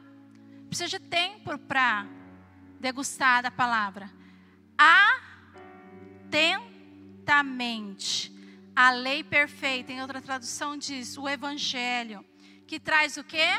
[0.67, 2.05] precisa de tempo para
[2.79, 4.11] degustar da palavra
[6.27, 8.31] atentamente
[8.75, 12.23] a lei perfeita, em outra tradução diz o evangelho,
[12.65, 13.49] que traz o quê?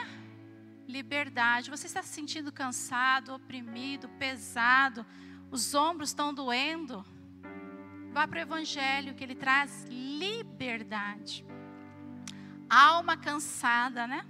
[0.86, 1.70] Liberdade.
[1.70, 5.06] Você está se sentindo cansado, oprimido, pesado,
[5.50, 7.04] os ombros estão doendo?
[8.12, 11.46] Vá para o evangelho que ele traz liberdade.
[12.68, 14.26] Alma cansada, né?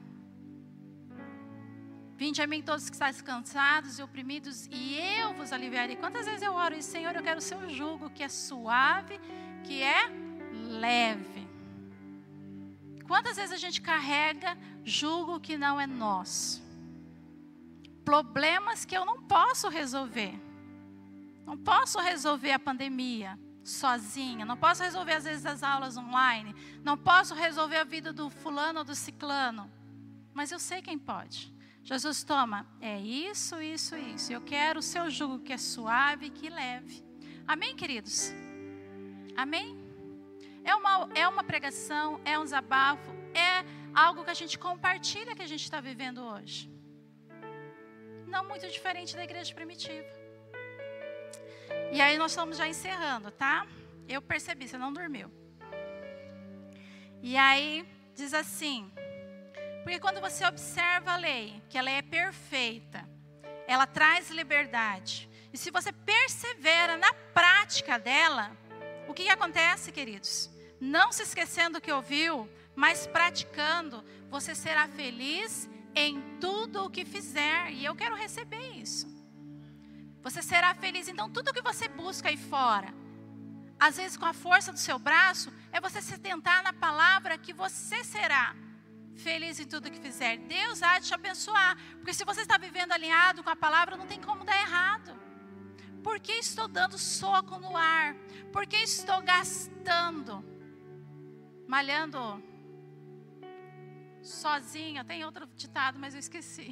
[2.17, 5.97] Vinde a mim todos que estáis cansados e oprimidos, e eu vos aliviarei.
[5.97, 9.19] Quantas vezes eu oro e Senhor, eu quero o seu jugo, que é suave,
[9.65, 10.03] que é
[10.85, 11.32] leve.
[13.07, 16.63] Quantas vezes a gente carrega jugo que não é nosso?
[18.05, 20.35] Problemas que eu não posso resolver.
[21.45, 26.97] Não posso resolver a pandemia sozinha, não posso resolver às vezes as aulas online, não
[26.97, 29.71] posso resolver a vida do fulano ou do ciclano,
[30.35, 31.53] mas eu sei quem pode.
[31.85, 34.33] Jesus toma, é isso, isso, isso.
[34.33, 37.05] Eu quero o seu jugo que é suave e que leve.
[37.47, 38.33] Amém, queridos?
[39.37, 39.77] Amém?
[40.65, 45.43] É uma, é uma pregação, é um desabafo, é algo que a gente compartilha que
[45.43, 46.71] a gente está vivendo hoje.
[48.27, 50.09] Não muito diferente da igreja primitiva.
[51.93, 53.67] E aí nós estamos já encerrando, tá?
[54.09, 55.31] Eu percebi, você não dormiu.
[57.23, 58.91] E aí diz assim:
[59.83, 63.09] porque quando você observa a lei, que ela é perfeita,
[63.67, 65.29] ela traz liberdade.
[65.53, 68.57] E se você persevera na prática dela,
[69.09, 70.52] o que, que acontece, queridos?
[70.83, 77.05] Não se esquecendo do que ouviu, mas praticando, você será feliz em tudo o que
[77.05, 77.71] fizer.
[77.71, 79.07] E eu quero receber isso.
[80.25, 81.07] Você será feliz.
[81.07, 82.93] Então, tudo que você busca aí fora,
[83.79, 87.53] às vezes com a força do seu braço, é você se tentar na palavra que
[87.53, 88.57] você será
[89.15, 90.37] feliz em tudo que fizer.
[90.39, 91.79] Deus há de te abençoar.
[91.93, 95.17] Porque se você está vivendo alinhado com a palavra, não tem como dar errado.
[96.03, 98.17] Por que estou dando soco no ar?
[98.53, 100.52] Por que estou gastando?
[101.73, 102.21] Malhando
[104.21, 105.03] sozinha.
[105.03, 106.71] Tem outro ditado, mas eu esqueci.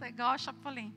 [0.00, 0.92] Tá igual a Chapolin.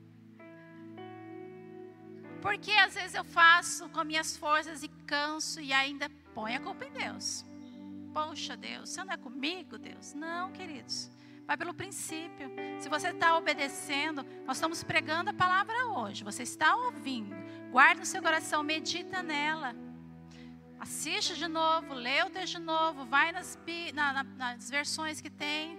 [2.42, 6.84] Porque às vezes eu faço com minhas forças e canso e ainda põe a culpa
[6.84, 7.44] em Deus.
[8.12, 10.12] Poxa, Deus, você não é comigo, Deus?
[10.12, 11.08] Não, queridos.
[11.46, 12.50] Vai pelo princípio.
[12.80, 16.24] Se você está obedecendo, nós estamos pregando a palavra hoje.
[16.24, 17.36] Você está ouvindo.
[17.70, 19.72] Guarda no seu coração, medita nela.
[20.80, 23.58] Assiste de novo, lê o texto de novo, vai nas,
[23.92, 25.78] na, na, nas versões que tem.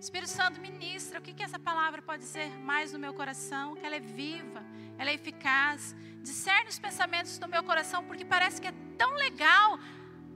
[0.00, 3.86] Espírito Santo ministra o que, que essa palavra pode dizer mais no meu coração, que
[3.86, 4.62] ela é viva,
[4.98, 5.94] ela é eficaz.
[6.22, 9.78] Discerne os pensamentos do meu coração, porque parece que é tão legal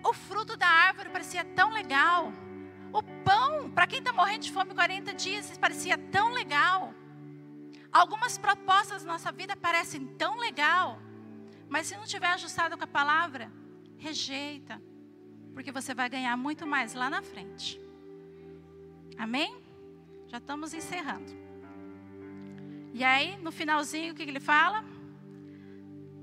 [0.08, 2.32] o fruto da árvore parecia tão legal.
[2.92, 6.94] O pão, para quem está morrendo de fome 40 dias, parecia tão legal.
[7.92, 11.00] Algumas propostas da nossa vida parecem tão legal.
[11.68, 13.50] Mas se não tiver ajustado com a palavra,
[13.96, 14.80] rejeita.
[15.54, 17.80] Porque você vai ganhar muito mais lá na frente.
[19.18, 19.56] Amém?
[20.28, 21.32] Já estamos encerrando.
[22.92, 24.84] E aí, no finalzinho, o que ele fala?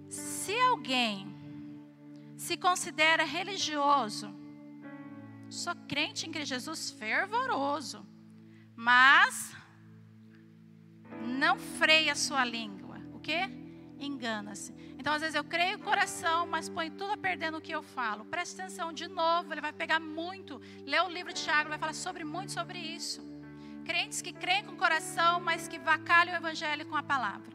[0.09, 1.33] Se alguém
[2.43, 4.33] se considera religioso.
[5.49, 8.05] Sou crente em Cristo Jesus fervoroso,
[8.75, 9.55] mas
[11.21, 12.97] não freia a sua língua.
[13.13, 13.62] O que?
[14.05, 14.73] Engana-se.
[14.97, 17.81] Então, às vezes eu creio o coração, mas põe tudo a perder no que eu
[17.81, 18.25] falo.
[18.25, 20.61] Preste atenção de novo, ele vai pegar muito.
[20.85, 23.21] Lê o livro de Tiago, vai falar sobre muito sobre isso.
[23.85, 27.53] Crentes que creem com o coração, mas que vacalham o evangelho com a palavra.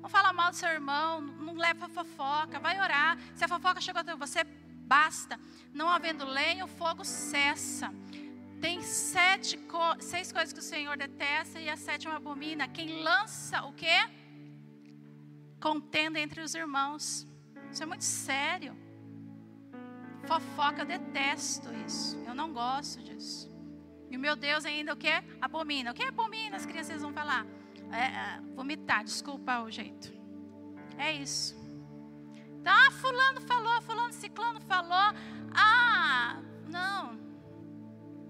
[0.00, 3.18] Não fala mal do seu irmão, não leva fofoca, vai orar.
[3.34, 5.38] Se a fofoca chegou até você, basta.
[5.74, 7.92] Não havendo lenha, o fogo cessa.
[8.60, 9.58] Tem sete,
[10.00, 12.68] seis coisas que o Senhor detesta e a sétima abomina.
[12.68, 13.98] Quem lança o quê?
[15.60, 17.26] Contenda entre os irmãos.
[17.70, 18.76] Isso é muito sério.
[20.26, 22.16] Fofoca, eu detesto isso.
[22.26, 23.50] Eu não gosto disso.
[24.10, 25.12] E o meu Deus ainda o que?
[25.40, 25.92] Abomina.
[25.92, 26.56] O que abomina?
[26.56, 27.46] As crianças vão falar
[27.92, 30.12] é, é, vomitar, desculpa o jeito.
[30.96, 31.58] É isso.
[32.60, 35.14] Então, ah, fulano falou, fulano ciclano falou.
[35.54, 37.18] Ah, não.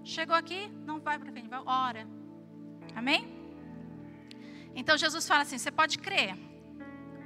[0.03, 2.07] Chegou aqui, não vai para frente, vai, ora.
[2.95, 3.41] Amém?
[4.73, 6.35] Então Jesus fala assim: você pode crer,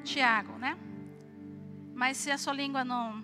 [0.06, 0.78] Tiago, né?
[1.94, 3.24] Mas se a sua língua não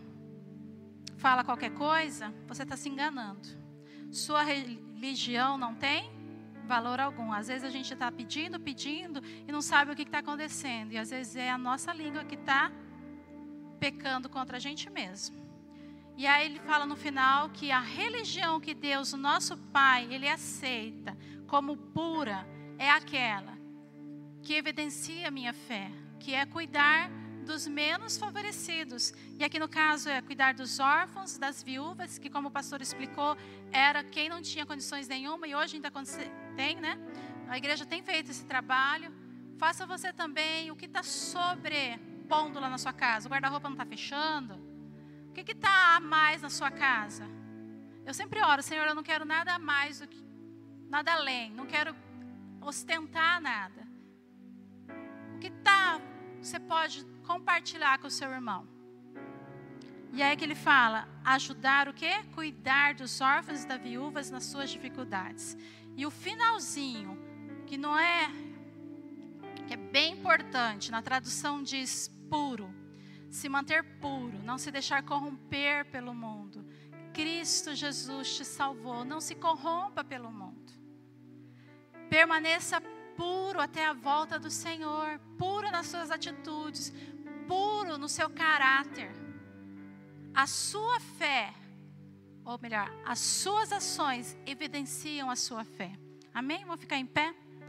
[1.17, 3.47] fala qualquer coisa, você está se enganando.
[4.11, 6.11] Sua religião não tem
[6.67, 7.32] valor algum.
[7.32, 10.91] Às vezes a gente está pedindo, pedindo e não sabe o que está acontecendo.
[10.91, 12.71] E às vezes é a nossa língua que está
[13.79, 15.36] pecando contra a gente mesmo.
[16.17, 20.27] E aí ele fala no final que a religião que Deus, o nosso Pai, ele
[20.27, 21.17] aceita
[21.47, 23.57] como pura é aquela
[24.41, 25.91] que evidencia a minha fé,
[26.22, 27.09] que é cuidar
[27.49, 29.13] dos menos favorecidos.
[29.39, 33.36] E aqui no caso é cuidar dos órfãos, das viúvas, que como o pastor explicou,
[33.72, 35.91] era quem não tinha condições nenhuma e hoje ainda
[36.55, 36.97] tem, né?
[37.49, 39.11] A igreja tem feito esse trabalho.
[39.57, 43.28] Faça você também o que está sobrepondo lá na sua casa.
[43.28, 44.53] O guarda-roupa não está fechando.
[45.30, 47.26] O que está a mais na sua casa?
[48.05, 50.22] Eu sempre oro, Senhor, eu não quero nada a mais do que
[50.89, 51.51] nada além.
[51.51, 51.95] Não quero
[52.61, 53.88] ostentar nada.
[55.36, 55.99] O que tá,
[56.41, 58.67] você pode compartilhar com o seu irmão.
[60.13, 62.23] E aí que ele fala, ajudar o quê?
[62.35, 65.55] Cuidar dos órfãos e das viúvas nas suas dificuldades.
[65.95, 67.17] E o finalzinho,
[67.65, 68.29] que não é
[69.67, 72.73] que é bem importante, na tradução diz puro,
[73.29, 76.65] se manter puro, não se deixar corromper pelo mundo.
[77.13, 80.73] Cristo Jesus te salvou, não se corrompa pelo mundo.
[82.09, 82.81] Permaneça
[83.16, 86.93] puro até a volta do Senhor, puro nas suas atitudes,
[87.47, 89.12] puro no seu caráter.
[90.34, 91.53] A sua fé,
[92.45, 95.91] ou melhor, as suas ações evidenciam a sua fé.
[96.34, 96.64] Amém?
[96.66, 97.36] Vamos ficar em pé?